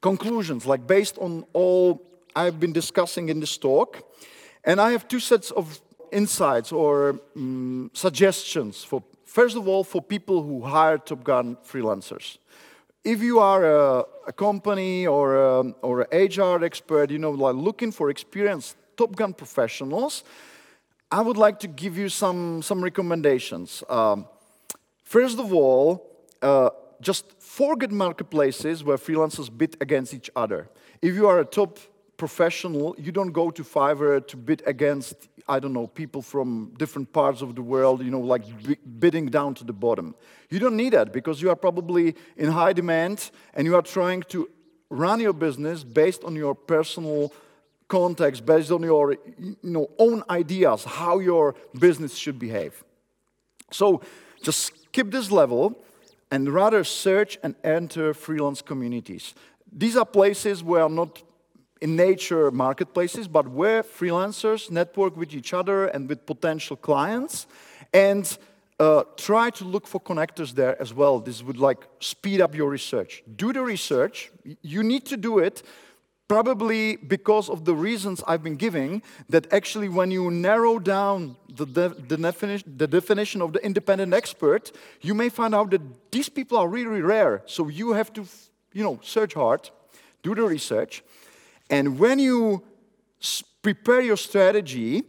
conclusions, 0.00 0.66
like 0.66 0.86
based 0.86 1.18
on 1.18 1.44
all 1.52 2.02
I've 2.34 2.58
been 2.58 2.72
discussing 2.72 3.28
in 3.28 3.40
this 3.40 3.56
talk. 3.56 4.02
And 4.64 4.80
I 4.80 4.92
have 4.92 5.08
two 5.08 5.20
sets 5.20 5.50
of 5.50 5.80
insights 6.12 6.72
or 6.72 7.20
um, 7.36 7.90
suggestions 7.94 8.84
for, 8.84 9.02
first 9.24 9.56
of 9.56 9.66
all, 9.68 9.84
for 9.84 10.02
people 10.02 10.42
who 10.42 10.62
hire 10.62 10.98
Top 10.98 11.24
Gun 11.24 11.56
freelancers 11.64 12.38
if 13.04 13.22
you 13.22 13.38
are 13.38 13.64
a, 13.64 14.04
a 14.26 14.32
company 14.32 15.06
or 15.06 15.36
a, 15.36 15.60
or 15.82 16.02
an 16.02 16.28
HR 16.28 16.64
expert, 16.64 17.10
you 17.10 17.18
know, 17.18 17.30
like 17.30 17.54
looking 17.54 17.92
for 17.92 18.10
experienced 18.10 18.76
Top 18.96 19.16
Gun 19.16 19.32
professionals, 19.32 20.24
I 21.10 21.22
would 21.22 21.36
like 21.36 21.58
to 21.60 21.68
give 21.68 21.96
you 21.96 22.08
some, 22.08 22.62
some 22.62 22.84
recommendations. 22.84 23.82
Um, 23.88 24.26
first 25.02 25.38
of 25.38 25.52
all, 25.52 26.06
uh, 26.42 26.70
just 27.00 27.40
forget 27.40 27.90
marketplaces 27.90 28.84
where 28.84 28.98
freelancers 28.98 29.50
bid 29.56 29.76
against 29.80 30.12
each 30.12 30.30
other. 30.36 30.68
If 31.00 31.14
you 31.14 31.26
are 31.26 31.40
a 31.40 31.44
top 31.44 31.78
professional, 32.18 32.94
you 32.98 33.10
don't 33.10 33.32
go 33.32 33.50
to 33.50 33.64
Fiverr 33.64 34.26
to 34.26 34.36
bid 34.36 34.62
against, 34.66 35.28
I 35.50 35.58
don't 35.58 35.72
know, 35.72 35.88
people 35.88 36.22
from 36.22 36.72
different 36.78 37.12
parts 37.12 37.42
of 37.42 37.56
the 37.56 37.62
world, 37.62 38.02
you 38.04 38.10
know, 38.10 38.20
like 38.20 38.44
bidding 39.00 39.26
down 39.26 39.54
to 39.54 39.64
the 39.64 39.72
bottom. 39.72 40.14
You 40.48 40.60
don't 40.60 40.76
need 40.76 40.92
that 40.92 41.12
because 41.12 41.42
you 41.42 41.50
are 41.50 41.56
probably 41.56 42.14
in 42.36 42.50
high 42.52 42.72
demand 42.72 43.32
and 43.54 43.66
you 43.66 43.74
are 43.74 43.82
trying 43.82 44.22
to 44.28 44.48
run 44.90 45.18
your 45.18 45.32
business 45.32 45.82
based 45.82 46.22
on 46.22 46.36
your 46.36 46.54
personal 46.54 47.32
context, 47.88 48.46
based 48.46 48.70
on 48.70 48.84
your 48.84 49.16
you 49.38 49.56
know, 49.64 49.90
own 49.98 50.22
ideas, 50.30 50.84
how 50.84 51.18
your 51.18 51.56
business 51.76 52.14
should 52.14 52.38
behave. 52.38 52.84
So 53.72 54.02
just 54.42 54.60
skip 54.60 55.10
this 55.10 55.32
level 55.32 55.76
and 56.30 56.48
rather 56.48 56.84
search 56.84 57.38
and 57.42 57.56
enter 57.64 58.14
freelance 58.14 58.62
communities. 58.62 59.34
These 59.72 59.96
are 59.96 60.06
places 60.06 60.62
where 60.62 60.88
not 60.88 61.22
in 61.80 61.96
nature 61.96 62.50
marketplaces, 62.50 63.26
but 63.28 63.48
where 63.48 63.82
freelancers 63.82 64.70
network 64.70 65.16
with 65.16 65.34
each 65.34 65.52
other 65.54 65.86
and 65.86 66.08
with 66.08 66.26
potential 66.26 66.76
clients 66.76 67.46
and 67.92 68.38
uh, 68.78 69.02
try 69.16 69.50
to 69.50 69.64
look 69.64 69.86
for 69.86 70.00
connectors 70.00 70.52
there 70.52 70.80
as 70.80 70.94
well. 70.94 71.20
This 71.20 71.42
would 71.42 71.58
like 71.58 71.86
speed 72.00 72.40
up 72.40 72.54
your 72.54 72.70
research. 72.70 73.22
Do 73.36 73.52
the 73.52 73.62
research. 73.62 74.30
You 74.62 74.82
need 74.82 75.04
to 75.06 75.16
do 75.16 75.38
it 75.38 75.62
probably 76.30 76.94
because 76.94 77.50
of 77.50 77.64
the 77.64 77.74
reasons 77.74 78.22
I've 78.24 78.44
been 78.44 78.54
giving, 78.54 79.02
that 79.30 79.52
actually 79.52 79.88
when 79.88 80.12
you 80.12 80.30
narrow 80.30 80.78
down 80.78 81.34
the, 81.52 81.66
de 81.66 81.88
the, 81.88 82.16
definition, 82.16 82.72
the 82.76 82.86
definition 82.86 83.42
of 83.42 83.52
the 83.52 83.58
independent 83.64 84.14
expert, 84.14 84.70
you 85.00 85.12
may 85.12 85.28
find 85.28 85.56
out 85.56 85.72
that 85.72 85.82
these 86.12 86.28
people 86.28 86.56
are 86.56 86.68
really 86.68 87.02
rare. 87.02 87.42
So 87.46 87.66
you 87.66 87.94
have 87.94 88.12
to, 88.12 88.24
you 88.72 88.84
know, 88.84 89.00
search 89.02 89.34
hard, 89.34 89.70
do 90.22 90.36
the 90.36 90.44
research, 90.44 91.02
and 91.70 91.98
when 91.98 92.18
you 92.18 92.62
prepare 93.62 94.00
your 94.00 94.16
strategy, 94.16 95.04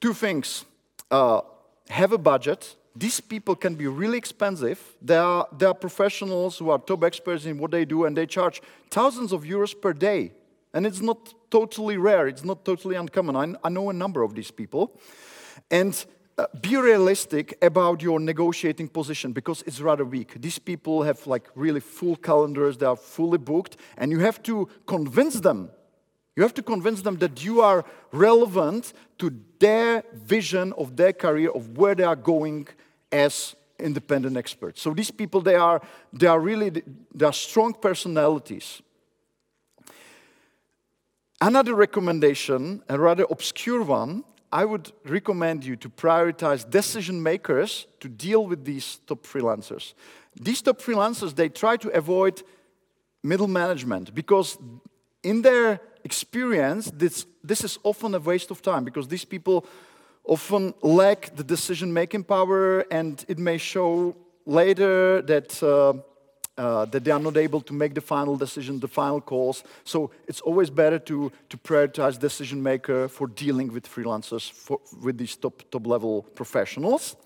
two 0.00 0.12
things. 0.12 0.64
Uh, 1.10 1.40
have 1.88 2.12
a 2.12 2.18
budget. 2.18 2.76
These 2.94 3.20
people 3.20 3.54
can 3.54 3.74
be 3.74 3.86
really 3.86 4.18
expensive. 4.18 4.80
They 5.00 5.16
are, 5.16 5.46
they 5.56 5.66
are 5.66 5.74
professionals 5.74 6.58
who 6.58 6.70
are 6.70 6.78
top 6.78 7.04
experts 7.04 7.44
in 7.46 7.58
what 7.58 7.70
they 7.70 7.84
do, 7.84 8.04
and 8.04 8.16
they 8.16 8.26
charge 8.26 8.60
thousands 8.90 9.32
of 9.32 9.44
euros 9.44 9.80
per 9.80 9.92
day. 9.92 10.32
And 10.74 10.86
it's 10.86 11.00
not 11.00 11.34
totally 11.50 11.96
rare, 11.96 12.28
it's 12.28 12.44
not 12.44 12.64
totally 12.64 12.96
uncommon. 12.96 13.36
I, 13.36 13.66
I 13.66 13.70
know 13.70 13.88
a 13.90 13.92
number 13.92 14.22
of 14.22 14.34
these 14.34 14.50
people. 14.50 15.00
And 15.70 16.04
Uh, 16.38 16.46
be 16.60 16.76
realistic 16.76 17.58
about 17.62 18.00
your 18.00 18.20
negotiating 18.20 18.86
position 18.86 19.32
because 19.32 19.62
it's 19.66 19.80
rather 19.80 20.04
weak. 20.04 20.40
These 20.40 20.60
people 20.60 21.02
have 21.02 21.26
like 21.26 21.48
really 21.56 21.80
full 21.80 22.14
calendars, 22.14 22.78
they 22.78 22.86
are 22.86 22.94
fully 22.94 23.38
booked, 23.38 23.76
and 23.96 24.12
you 24.12 24.20
have 24.20 24.40
to 24.44 24.68
convince 24.86 25.40
them. 25.40 25.68
You 26.36 26.44
have 26.44 26.54
to 26.54 26.62
convince 26.62 27.02
them 27.02 27.16
that 27.16 27.44
you 27.44 27.60
are 27.60 27.84
relevant 28.12 28.92
to 29.18 29.34
their 29.58 30.04
vision 30.14 30.72
of 30.74 30.96
their 30.96 31.12
career, 31.12 31.50
of 31.50 31.76
where 31.76 31.96
they 31.96 32.04
are 32.04 32.14
going 32.14 32.68
as 33.10 33.56
independent 33.80 34.36
experts. 34.36 34.80
So 34.80 34.94
these 34.94 35.10
people, 35.10 35.40
they 35.40 35.56
are, 35.56 35.82
they 36.12 36.28
are 36.28 36.38
really, 36.38 36.70
they 36.70 37.26
are 37.26 37.32
strong 37.32 37.74
personalities. 37.74 38.80
Another 41.40 41.74
recommendation, 41.74 42.84
a 42.88 42.96
rather 42.96 43.26
obscure 43.28 43.82
one, 43.82 44.22
I 44.50 44.64
would 44.64 44.92
recommend 45.04 45.64
you 45.64 45.76
to 45.76 45.88
prioritize 45.88 46.68
decision 46.68 47.22
makers 47.22 47.86
to 48.00 48.08
deal 48.08 48.46
with 48.46 48.64
these 48.64 49.00
top 49.06 49.26
freelancers. 49.26 49.94
These 50.40 50.62
top 50.62 50.80
freelancers, 50.80 51.34
they 51.34 51.48
try 51.48 51.76
to 51.76 51.88
avoid 51.90 52.42
middle 53.22 53.48
management 53.48 54.14
because 54.14 54.58
in 55.22 55.42
their 55.42 55.80
experience, 56.04 56.90
this, 56.94 57.26
this 57.44 57.64
is 57.64 57.78
often 57.82 58.14
a 58.14 58.20
waste 58.20 58.50
of 58.50 58.62
time 58.62 58.84
because 58.84 59.08
these 59.08 59.24
people 59.24 59.66
often 60.24 60.72
lack 60.82 61.34
the 61.36 61.44
decision 61.44 61.92
making 61.92 62.24
power, 62.24 62.80
and 62.90 63.24
it 63.28 63.38
may 63.38 63.58
show 63.58 64.14
later 64.46 65.22
that. 65.22 65.62
Uh, 65.62 65.94
uh, 66.58 66.84
that 66.86 67.04
they 67.04 67.10
are 67.10 67.20
not 67.20 67.36
able 67.36 67.60
to 67.60 67.72
make 67.72 67.94
the 67.94 68.00
final 68.00 68.36
decision, 68.36 68.80
the 68.80 68.88
final 68.88 69.20
calls. 69.20 69.62
So 69.84 70.10
it's 70.26 70.40
always 70.40 70.70
better 70.70 70.98
to, 70.98 71.32
to 71.48 71.56
prioritize 71.56 72.18
decision 72.18 72.62
maker 72.62 73.08
for 73.08 73.28
dealing 73.28 73.72
with 73.72 73.88
freelancers, 73.88 74.50
for, 74.50 74.80
with 75.02 75.16
these 75.16 75.36
top, 75.36 75.62
top 75.70 75.86
level 75.86 76.22
professionals. 76.34 77.16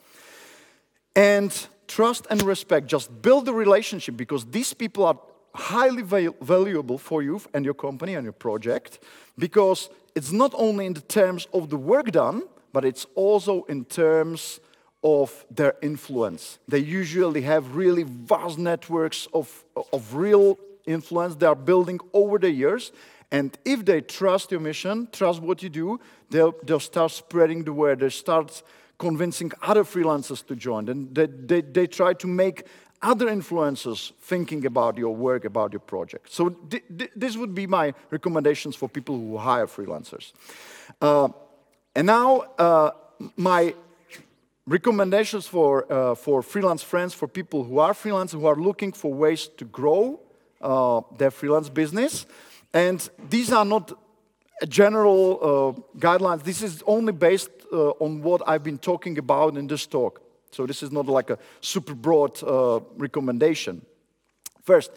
And 1.16 1.50
trust 1.88 2.26
and 2.30 2.42
respect, 2.42 2.86
just 2.86 3.22
build 3.22 3.46
the 3.46 3.54
relationship 3.54 4.16
because 4.16 4.44
these 4.46 4.74
people 4.74 5.04
are 5.04 5.18
highly 5.54 6.02
val 6.02 6.34
valuable 6.40 6.98
for 6.98 7.22
you 7.22 7.40
and 7.52 7.64
your 7.64 7.74
company 7.74 8.14
and 8.14 8.24
your 8.24 8.32
project 8.32 8.98
because 9.36 9.90
it's 10.14 10.32
not 10.32 10.52
only 10.54 10.86
in 10.86 10.94
the 10.94 11.02
terms 11.02 11.46
of 11.52 11.68
the 11.68 11.76
work 11.76 12.10
done, 12.10 12.42
but 12.72 12.84
it's 12.84 13.06
also 13.14 13.64
in 13.64 13.84
terms 13.84 14.60
of 15.02 15.44
their 15.50 15.74
influence. 15.82 16.58
They 16.68 16.78
usually 16.78 17.42
have 17.42 17.76
really 17.76 18.04
vast 18.04 18.58
networks 18.58 19.28
of, 19.32 19.64
of 19.92 20.14
real 20.14 20.58
influence 20.86 21.34
they 21.36 21.46
are 21.46 21.54
building 21.54 22.00
over 22.12 22.38
the 22.38 22.50
years. 22.50 22.92
And 23.30 23.56
if 23.64 23.84
they 23.84 24.00
trust 24.00 24.50
your 24.50 24.60
mission, 24.60 25.08
trust 25.10 25.40
what 25.40 25.62
you 25.62 25.70
do, 25.70 26.00
they'll, 26.30 26.54
they'll 26.64 26.80
start 26.80 27.12
spreading 27.12 27.64
the 27.64 27.72
word. 27.72 28.00
They 28.00 28.10
start 28.10 28.62
convincing 28.98 29.52
other 29.62 29.84
freelancers 29.84 30.46
to 30.46 30.54
join. 30.54 30.88
And 30.88 31.14
they, 31.14 31.26
they, 31.26 31.60
they 31.62 31.86
try 31.86 32.12
to 32.14 32.26
make 32.26 32.66
other 33.00 33.26
influencers 33.26 34.12
thinking 34.20 34.64
about 34.66 34.96
your 34.96 35.14
work, 35.16 35.44
about 35.44 35.72
your 35.72 35.80
project. 35.80 36.30
So 36.30 36.50
th 36.50 36.82
th 36.98 37.10
this 37.16 37.36
would 37.36 37.54
be 37.54 37.66
my 37.66 37.94
recommendations 38.10 38.76
for 38.76 38.88
people 38.88 39.16
who 39.16 39.36
hire 39.38 39.66
freelancers. 39.66 40.32
Uh, 41.00 41.28
and 41.96 42.06
now 42.06 42.28
uh, 42.58 42.90
my 43.36 43.74
recommendations 44.66 45.46
for, 45.46 45.92
uh, 45.92 46.14
for 46.14 46.42
freelance 46.42 46.82
friends, 46.82 47.14
for 47.14 47.26
people 47.26 47.64
who 47.64 47.78
are 47.78 47.94
freelance, 47.94 48.32
who 48.32 48.46
are 48.46 48.56
looking 48.56 48.92
for 48.92 49.12
ways 49.12 49.48
to 49.56 49.64
grow 49.64 50.20
uh, 50.60 51.00
their 51.18 51.30
freelance 51.30 51.68
business. 51.68 52.26
And 52.72 53.08
these 53.28 53.52
are 53.52 53.64
not 53.64 53.92
general 54.68 55.38
uh, 55.42 55.98
guidelines. 55.98 56.44
This 56.44 56.62
is 56.62 56.82
only 56.86 57.12
based 57.12 57.50
uh, 57.72 57.90
on 58.00 58.22
what 58.22 58.42
I've 58.46 58.62
been 58.62 58.78
talking 58.78 59.18
about 59.18 59.56
in 59.56 59.66
this 59.66 59.86
talk. 59.86 60.22
So 60.52 60.66
this 60.66 60.82
is 60.82 60.92
not 60.92 61.06
like 61.06 61.30
a 61.30 61.38
super 61.60 61.94
broad 61.94 62.42
uh, 62.42 62.80
recommendation. 62.96 63.84
First, 64.62 64.92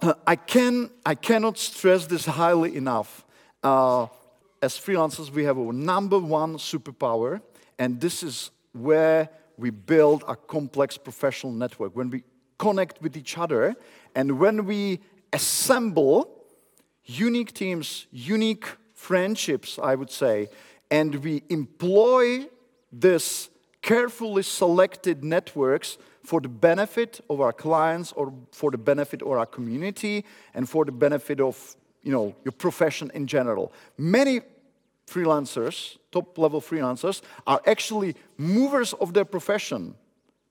uh, 0.00 0.14
I, 0.26 0.36
can, 0.36 0.90
I 1.04 1.14
cannot 1.14 1.58
stress 1.58 2.06
this 2.06 2.24
highly 2.24 2.76
enough. 2.76 3.24
as 3.62 4.78
freelancers, 4.78 5.30
we 5.30 5.44
have 5.44 5.58
a 5.58 5.72
number 5.72 6.18
one 6.18 6.56
superpower, 6.56 7.40
and 7.78 8.00
this 8.00 8.22
is 8.22 8.50
where 8.72 9.28
we 9.56 9.70
build 9.70 10.24
a 10.28 10.36
complex 10.36 10.98
professional 10.98 11.52
network. 11.52 11.96
When 11.96 12.10
we 12.10 12.22
connect 12.58 13.00
with 13.02 13.16
each 13.16 13.38
other 13.38 13.74
and 14.14 14.38
when 14.38 14.66
we 14.66 15.00
assemble 15.32 16.44
unique 17.04 17.52
teams, 17.52 18.06
unique 18.10 18.66
friendships, 18.94 19.78
I 19.82 19.94
would 19.94 20.10
say, 20.10 20.48
and 20.90 21.14
we 21.16 21.42
employ 21.48 22.46
this 22.92 23.50
carefully 23.82 24.42
selected 24.42 25.22
networks 25.22 25.98
for 26.24 26.40
the 26.40 26.48
benefit 26.48 27.20
of 27.30 27.40
our 27.40 27.52
clients 27.52 28.12
or 28.12 28.32
for 28.50 28.70
the 28.70 28.78
benefit 28.78 29.22
of 29.22 29.28
our 29.28 29.46
community 29.46 30.24
and 30.54 30.68
for 30.68 30.84
the 30.84 30.92
benefit 30.92 31.40
of 31.40 31.76
you 32.02 32.12
know, 32.12 32.34
your 32.44 32.52
profession 32.52 33.10
in 33.14 33.26
general. 33.26 33.72
Many 33.98 34.40
freelancers, 35.06 35.96
top 36.10 36.36
level 36.38 36.60
freelancers, 36.60 37.22
are 37.46 37.60
actually 37.66 38.14
movers 38.36 38.92
of 38.94 39.14
their 39.14 39.24
profession 39.24 39.94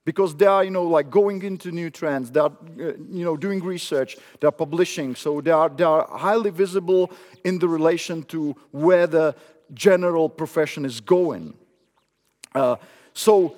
because 0.06 0.36
they 0.36 0.45
are, 0.45 0.64
you 0.64 0.70
know, 0.70 0.84
like 0.84 1.10
going 1.10 1.41
into 1.41 1.72
new 1.72 1.89
trends. 1.89 2.32
They 2.32 2.39
are, 2.39 2.51
uh, 2.80 2.93
you 3.10 3.26
know, 3.26 3.36
doing 3.36 3.62
research. 3.64 4.18
They 4.39 4.47
are 4.47 4.51
publishing. 4.51 5.16
So 5.16 5.41
they 5.41 5.51
are, 5.51 5.68
they 5.68 5.84
are 5.84 6.08
highly 6.08 6.51
visible 6.51 7.12
in 7.43 7.60
the 7.60 7.68
relation 7.68 8.24
to 8.24 8.56
where 8.72 9.08
the 9.08 9.36
general 9.74 10.30
profession 10.30 10.86
is 10.86 11.01
going. 11.01 11.56
Uh, 12.53 12.76
so 13.14 13.56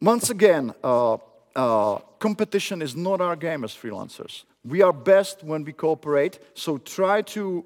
once 0.00 0.30
again, 0.30 0.74
uh, 0.82 1.16
uh, 1.54 1.98
competition 2.18 2.82
is 2.82 2.94
not 2.96 3.20
our 3.20 3.36
game 3.36 3.64
as 3.64 3.72
freelancers. 3.72 4.44
We 4.64 4.82
are 4.82 4.92
best 4.92 5.42
when 5.44 5.64
we 5.64 5.72
cooperate. 5.72 6.40
So 6.54 6.78
try 6.78 7.22
to 7.22 7.64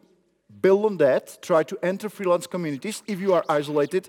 build 0.61 0.85
on 0.85 0.97
that, 0.99 1.39
try 1.43 1.63
to 1.63 1.79
enter 1.83 2.09
freelance 2.09 2.47
communities 2.47 3.03
if 3.07 3.21
you 3.21 3.35
are 3.35 3.45
isolated. 3.49 4.09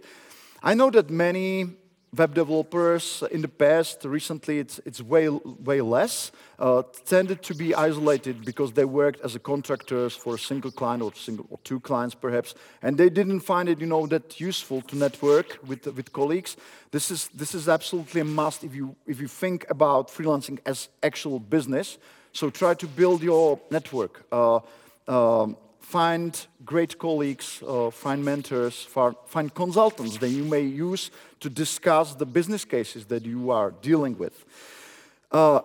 I 0.61 0.73
know 0.73 0.89
that 0.91 1.09
many 1.09 1.75
web 2.15 2.33
developers 2.35 3.23
in 3.31 3.41
the 3.41 3.47
past, 3.47 4.05
recently 4.05 4.59
it's, 4.59 4.79
it's 4.85 5.01
way, 5.01 5.29
way 5.29 5.81
less, 5.81 6.31
uh, 6.59 6.83
tended 7.05 7.41
to 7.41 7.55
be 7.55 7.73
isolated 7.73 8.45
because 8.45 8.71
they 8.73 8.85
worked 8.85 9.19
as 9.21 9.35
a 9.35 9.39
contractors 9.39 10.15
for 10.15 10.35
a 10.35 10.39
single 10.39 10.71
client 10.71 11.01
or, 11.01 11.11
single, 11.15 11.47
or 11.49 11.57
two 11.63 11.79
clients 11.79 12.13
perhaps, 12.13 12.53
and 12.81 12.97
they 12.97 13.09
didn't 13.09 13.39
find 13.39 13.67
it, 13.67 13.79
you 13.79 13.87
know, 13.87 14.05
that 14.05 14.39
useful 14.39 14.81
to 14.81 14.95
network 14.95 15.57
with, 15.65 15.85
with 15.87 16.13
colleagues. 16.13 16.55
This 16.91 17.09
is, 17.09 17.29
this 17.33 17.55
is 17.55 17.67
absolutely 17.67 18.21
a 18.21 18.25
must 18.25 18.63
if 18.63 18.75
you, 18.75 18.95
if 19.07 19.19
you 19.19 19.27
think 19.27 19.65
about 19.69 20.09
freelancing 20.09 20.59
as 20.65 20.89
actual 21.01 21.39
business. 21.39 21.97
So 22.31 22.49
try 22.49 22.75
to 22.75 22.87
build 22.87 23.23
your 23.23 23.59
network. 23.71 24.25
Uh, 24.31 24.59
um, 25.07 25.57
find 25.83 26.47
great 26.65 26.97
colleagues, 26.97 27.61
uh, 27.67 27.91
find 27.91 28.23
mentors, 28.23 28.87
find 29.27 29.53
consultants 29.53 30.17
that 30.17 30.29
you 30.29 30.43
may 30.43 30.61
use 30.61 31.11
to 31.39 31.49
discuss 31.49 32.15
the 32.15 32.25
business 32.25 32.65
cases 32.65 33.05
that 33.05 33.25
you 33.25 33.51
are 33.51 33.71
dealing 33.81 34.17
with. 34.17 34.45
Uh, 35.31 35.59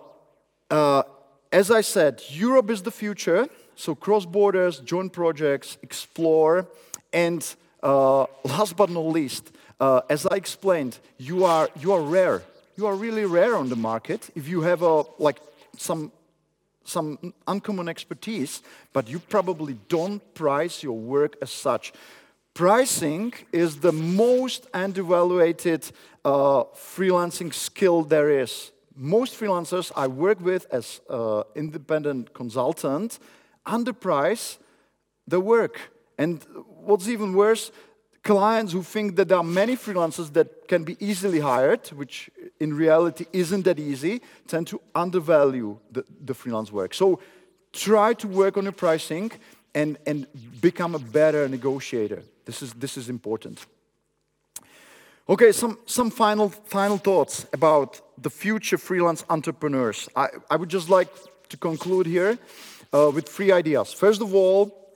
uh, 0.69 1.03
as 1.51 1.71
I 1.71 1.81
said, 1.81 2.21
Europe 2.29 2.69
is 2.69 2.83
the 2.83 2.91
future, 2.91 3.47
so 3.75 3.95
cross 3.95 4.25
borders, 4.25 4.79
joint 4.79 5.13
projects, 5.13 5.77
explore, 5.81 6.67
and 7.13 7.41
uh, 7.81 8.25
last 8.43 8.75
but 8.75 8.89
not 8.89 9.05
least, 9.05 9.51
uh, 9.79 10.01
as 10.09 10.27
I 10.27 10.35
explained, 10.35 10.99
you 11.17 11.45
are, 11.45 11.69
you 11.79 11.93
are 11.93 12.01
rare. 12.01 12.43
You 12.75 12.87
are 12.87 12.95
really 12.95 13.25
rare 13.25 13.55
on 13.55 13.69
the 13.69 13.75
market. 13.75 14.29
If 14.35 14.47
you 14.47 14.61
have 14.61 14.81
a, 14.81 15.03
like 15.17 15.39
some 15.77 16.11
some 16.89 17.33
uncommon 17.47 17.87
expertise, 17.87 18.61
but 18.93 19.07
you 19.07 19.19
probably 19.19 19.77
don't 19.87 20.21
price 20.33 20.83
your 20.83 20.97
work 20.97 21.37
as 21.41 21.51
such. 21.51 21.93
Pricing 22.53 23.33
is 23.51 23.77
the 23.77 23.91
most 23.91 24.67
undervalued 24.73 25.91
uh, 26.25 26.63
freelancing 26.75 27.53
skill 27.53 28.03
there 28.03 28.29
is. 28.29 28.71
Most 28.95 29.39
freelancers 29.39 29.91
I 29.95 30.07
work 30.07 30.41
with 30.41 30.65
as 30.71 30.99
uh, 31.09 31.43
independent 31.55 32.33
consultant 32.33 33.19
underprice 33.65 34.57
the 35.27 35.39
work. 35.39 35.79
And 36.17 36.43
what's 36.83 37.07
even 37.07 37.33
worse, 37.33 37.71
clients 38.23 38.73
who 38.73 38.83
think 38.83 39.15
that 39.15 39.27
there 39.27 39.37
are 39.37 39.43
many 39.43 39.75
freelancers 39.75 40.33
that 40.33 40.67
can 40.67 40.83
be 40.83 40.97
easily 40.99 41.39
hired, 41.39 41.87
which 41.89 42.29
in 42.59 42.73
reality 42.73 43.25
isn't 43.33 43.63
that 43.63 43.79
easy, 43.79 44.21
tend 44.47 44.67
to 44.67 44.81
undervalue 44.93 45.77
the, 45.91 46.03
the 46.25 46.33
freelance 46.33 46.71
work. 46.71 46.93
So 46.93 47.19
try 47.71 48.13
to 48.13 48.27
work 48.27 48.57
on 48.57 48.63
your 48.63 48.73
pricing 48.73 49.31
and, 49.73 49.97
and 50.05 50.27
become 50.61 50.95
a 50.95 50.99
better 50.99 51.47
negotiator. 51.47 52.23
This 52.45 52.61
is, 52.61 52.73
this 52.73 52.97
is 52.97 53.09
important. 53.09 53.65
Okay, 55.27 55.51
some, 55.51 55.77
some 55.85 56.09
final, 56.09 56.49
final 56.49 56.97
thoughts 56.97 57.45
about 57.53 58.01
the 58.17 58.31
future 58.31 58.79
freelance 58.79 59.23
entrepreneurs. 59.29 60.09
I, 60.15 60.29
I 60.49 60.55
would 60.55 60.69
just 60.69 60.89
like 60.89 61.09
to 61.49 61.57
conclude 61.57 62.07
here 62.07 62.39
uh, 62.91 63.11
with 63.13 63.29
three 63.29 63.51
ideas. 63.51 63.93
First 63.93 64.21
of 64.21 64.33
all, 64.33 64.88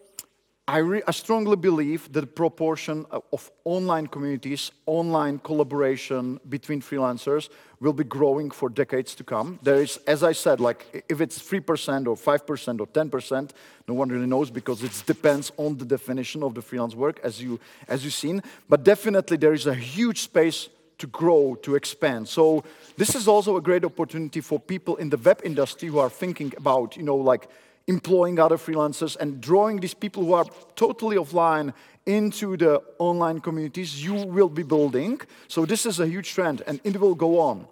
I, 0.66 1.02
I, 1.06 1.12
strongly 1.12 1.58
believe 1.58 2.10
that 2.14 2.22
the 2.22 2.28
proportion 2.28 3.06
uh, 3.12 3.20
of 3.34 3.52
online 3.66 4.08
communities, 4.08 4.72
online 4.86 5.40
collaboration 5.40 6.40
between 6.48 6.82
freelancers 6.82 7.50
will 7.82 7.92
be 7.92 8.06
growing 8.06 8.50
for 8.50 8.70
decades 8.70 9.14
to 9.16 9.26
come. 9.26 9.60
There 9.62 9.82
is, 9.82 9.98
as 10.08 10.24
I 10.24 10.32
said, 10.32 10.62
like 10.62 11.04
if 11.10 11.20
it's 11.20 11.38
3% 11.38 12.08
or 12.08 12.16
5% 12.16 12.80
or 12.80 12.88
10%, 12.88 13.52
no 13.90 13.94
one 13.94 14.08
really 14.08 14.26
knows 14.26 14.50
because 14.50 14.84
it 14.84 15.04
depends 15.06 15.52
on 15.58 15.78
the 15.78 15.84
definition 15.84 16.44
of 16.44 16.56
the 16.56 16.62
freelance 16.62 16.96
work 16.96 17.20
as, 17.24 17.42
you, 17.42 17.60
as 17.90 18.06
you've 18.06 18.14
seen. 18.14 18.42
But 18.70 18.86
definitely 18.86 19.36
there 19.36 19.54
is 19.54 19.68
a 19.68 19.76
huge 19.76 20.22
space 20.22 20.70
to 21.00 21.08
grow, 21.08 21.56
to 21.64 21.76
expand. 21.76 22.30
So 22.30 22.64
this 22.96 23.16
is 23.16 23.28
also 23.28 23.58
a 23.58 23.62
great 23.62 23.84
opportunity 23.84 24.40
for 24.40 24.60
people 24.60 24.96
in 24.96 25.10
the 25.10 25.18
web 25.18 25.42
industry 25.44 25.90
who 25.90 26.00
are 26.00 26.10
thinking 26.10 26.54
about, 26.56 26.96
you 26.96 27.04
know, 27.04 27.18
like 27.18 27.50
employing 27.88 28.40
other 28.40 28.58
freelancers 28.58 29.18
and 29.18 29.42
drawing 29.42 29.80
these 29.80 29.94
people 29.94 30.24
who 30.24 30.34
are 30.34 30.46
totally 30.76 31.18
offline 31.18 31.74
into 32.06 32.58
the 32.58 32.82
online 33.00 33.40
communities 33.40 34.04
you 34.04 34.14
will 34.14 34.50
be 34.50 34.64
building. 34.64 35.20
So 35.48 35.66
this 35.66 35.86
is 35.86 36.00
a 36.00 36.08
huge 36.08 36.34
trend 36.34 36.62
and 36.68 36.80
it 36.84 37.00
will 37.00 37.16
go 37.16 37.40
on. 37.40 37.68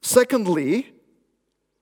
Secondly, 0.00 0.92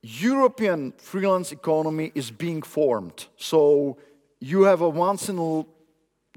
European 0.03 0.93
freelance 0.99 1.53
economy 1.53 2.13
is 2.15 2.31
being 2.31 2.63
formed. 2.63 3.27
So 3.37 3.99
you 4.41 4.63
have 4.63 4.81
a 4.81 4.89
once 4.89 5.29
in 5.29 5.39
a 5.39 5.65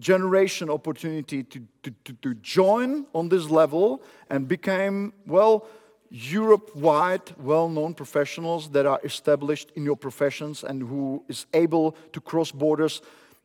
generation 0.02 0.70
opportunity 0.70 1.44
to, 1.44 1.68
to, 1.84 1.92
to, 2.04 2.14
to 2.14 2.34
join 2.36 3.06
on 3.14 3.30
this 3.30 3.50
level 3.50 4.02
and 4.30 4.48
became, 4.48 5.14
well, 5.26 5.68
Europe-wide 6.16 7.34
well-known 7.40 7.96
professionals 7.96 8.70
that 8.70 8.86
are 8.86 9.00
established 9.04 9.72
in 9.76 9.84
your 9.84 9.98
professions 9.98 10.64
and 10.64 10.84
who 10.84 11.24
is 11.28 11.48
able 11.56 11.96
to 12.12 12.22
cross 12.22 12.52
borders 12.52 13.02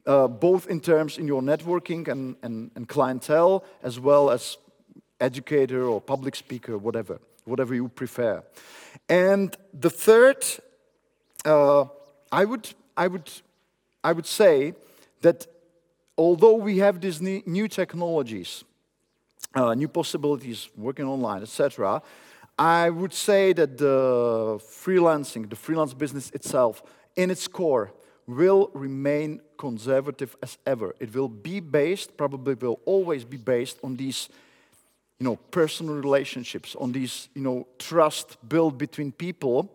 uh, 0.07 0.29
both 0.29 0.69
in 0.69 0.79
terms 0.79 1.17
in 1.17 1.27
your 1.27 1.41
networking 1.41 2.07
and, 2.09 2.37
and, 2.43 2.71
and, 2.75 2.87
clientele 2.87 3.65
as 3.83 3.99
well 3.99 4.31
as 4.31 4.59
educator 5.19 5.85
or 5.85 5.99
public 5.99 6.37
speaker, 6.37 6.77
whatever, 6.77 7.19
whatever 7.47 7.75
you 7.75 7.89
prefer. 7.89 8.43
And 9.09 9.57
the 9.73 9.91
third, 9.91 10.45
uh, 11.47 11.87
I, 12.31 12.45
would, 12.45 12.75
I, 12.97 13.07
would, 13.07 13.31
I 14.05 14.13
would 14.13 14.27
say 14.27 14.75
that 15.23 15.47
although 16.19 16.55
we 16.55 16.79
have 16.79 17.01
these 17.01 17.21
new 17.23 17.69
technologies, 17.69 18.65
uh, 19.55 19.73
new 19.75 19.89
possibilities 19.89 20.69
working 20.77 21.07
online, 21.07 21.43
etc., 21.43 22.03
I 22.59 22.91
would 22.91 23.13
say 23.13 23.53
that 23.53 23.79
the 23.79 24.59
freelancing, 24.59 25.49
the 25.49 25.57
freelance 25.57 25.95
business 25.95 26.31
itself, 26.31 26.83
in 27.15 27.31
its 27.31 27.47
core, 27.47 27.93
will 28.27 28.71
remain 28.75 29.41
conservative 29.57 30.37
as 30.43 30.59
ever. 30.67 30.95
It 30.99 31.15
will 31.15 31.29
be 31.29 31.61
based, 31.61 32.17
probably 32.17 32.55
will 32.55 32.81
always 32.85 33.25
be 33.25 33.37
based 33.37 33.79
on 33.85 33.97
these, 33.97 34.29
you 35.21 35.25
know, 35.25 35.37
personal 35.51 35.95
relationships, 35.95 36.75
on 36.75 36.93
these, 36.93 37.29
you 37.35 37.43
know, 37.43 37.67
trust 37.79 38.37
built 38.49 38.77
between 38.77 39.13
people, 39.13 39.73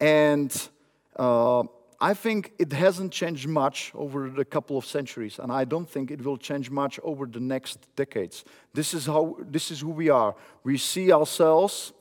and 0.00 0.68
uh, 1.16 1.62
I 2.00 2.12
think 2.12 2.52
it 2.58 2.72
hasn't 2.72 3.12
changed 3.12 3.48
much 3.48 3.92
over 3.94 4.28
the 4.28 4.44
couple 4.44 4.76
of 4.76 4.84
centuries, 4.84 5.38
and 5.38 5.50
I 5.50 5.64
don't 5.64 5.88
think 5.88 6.10
it 6.10 6.22
will 6.22 6.36
change 6.36 6.70
much 6.70 7.00
over 7.02 7.24
the 7.24 7.40
next 7.40 7.78
decades. 7.96 8.44
This 8.74 8.92
is 8.92 9.06
how, 9.06 9.36
this 9.40 9.70
is 9.70 9.80
who 9.80 9.90
we 9.90 10.10
are. 10.10 10.34
We 10.64 10.76
see 10.76 11.12
ourselves 11.12 11.92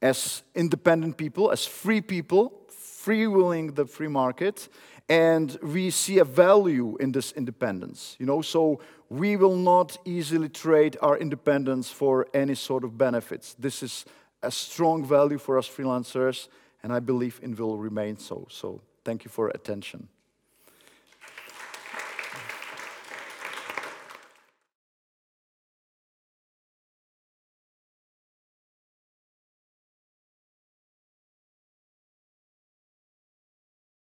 as 0.00 0.42
independent 0.54 1.16
people, 1.16 1.50
as 1.50 1.66
free 1.66 2.00
people, 2.00 2.52
free 2.68 3.26
willing 3.26 3.74
the 3.74 3.86
free 3.86 4.08
market, 4.08 4.68
and 5.08 5.58
we 5.62 5.90
see 5.90 6.18
a 6.18 6.24
value 6.24 6.96
in 7.00 7.12
this 7.12 7.32
independence. 7.32 8.16
You 8.18 8.26
know, 8.26 8.42
so 8.42 8.80
we 9.08 9.36
will 9.36 9.56
not 9.56 9.96
easily 10.04 10.48
trade 10.48 10.96
our 11.00 11.16
independence 11.16 11.90
for 11.90 12.26
any 12.34 12.54
sort 12.54 12.84
of 12.84 12.98
benefits. 12.98 13.54
This 13.58 13.82
is 13.82 14.04
a 14.42 14.50
strong 14.50 15.04
value 15.04 15.38
for 15.38 15.58
us 15.58 15.68
freelancers, 15.68 16.48
and 16.82 16.92
I 16.92 17.00
believe 17.00 17.40
it 17.42 17.58
will 17.58 17.78
remain 17.78 18.18
so. 18.18 18.46
So 18.50 18.82
thank 19.04 19.24
you 19.24 19.30
for 19.30 19.48
attention. 19.48 20.08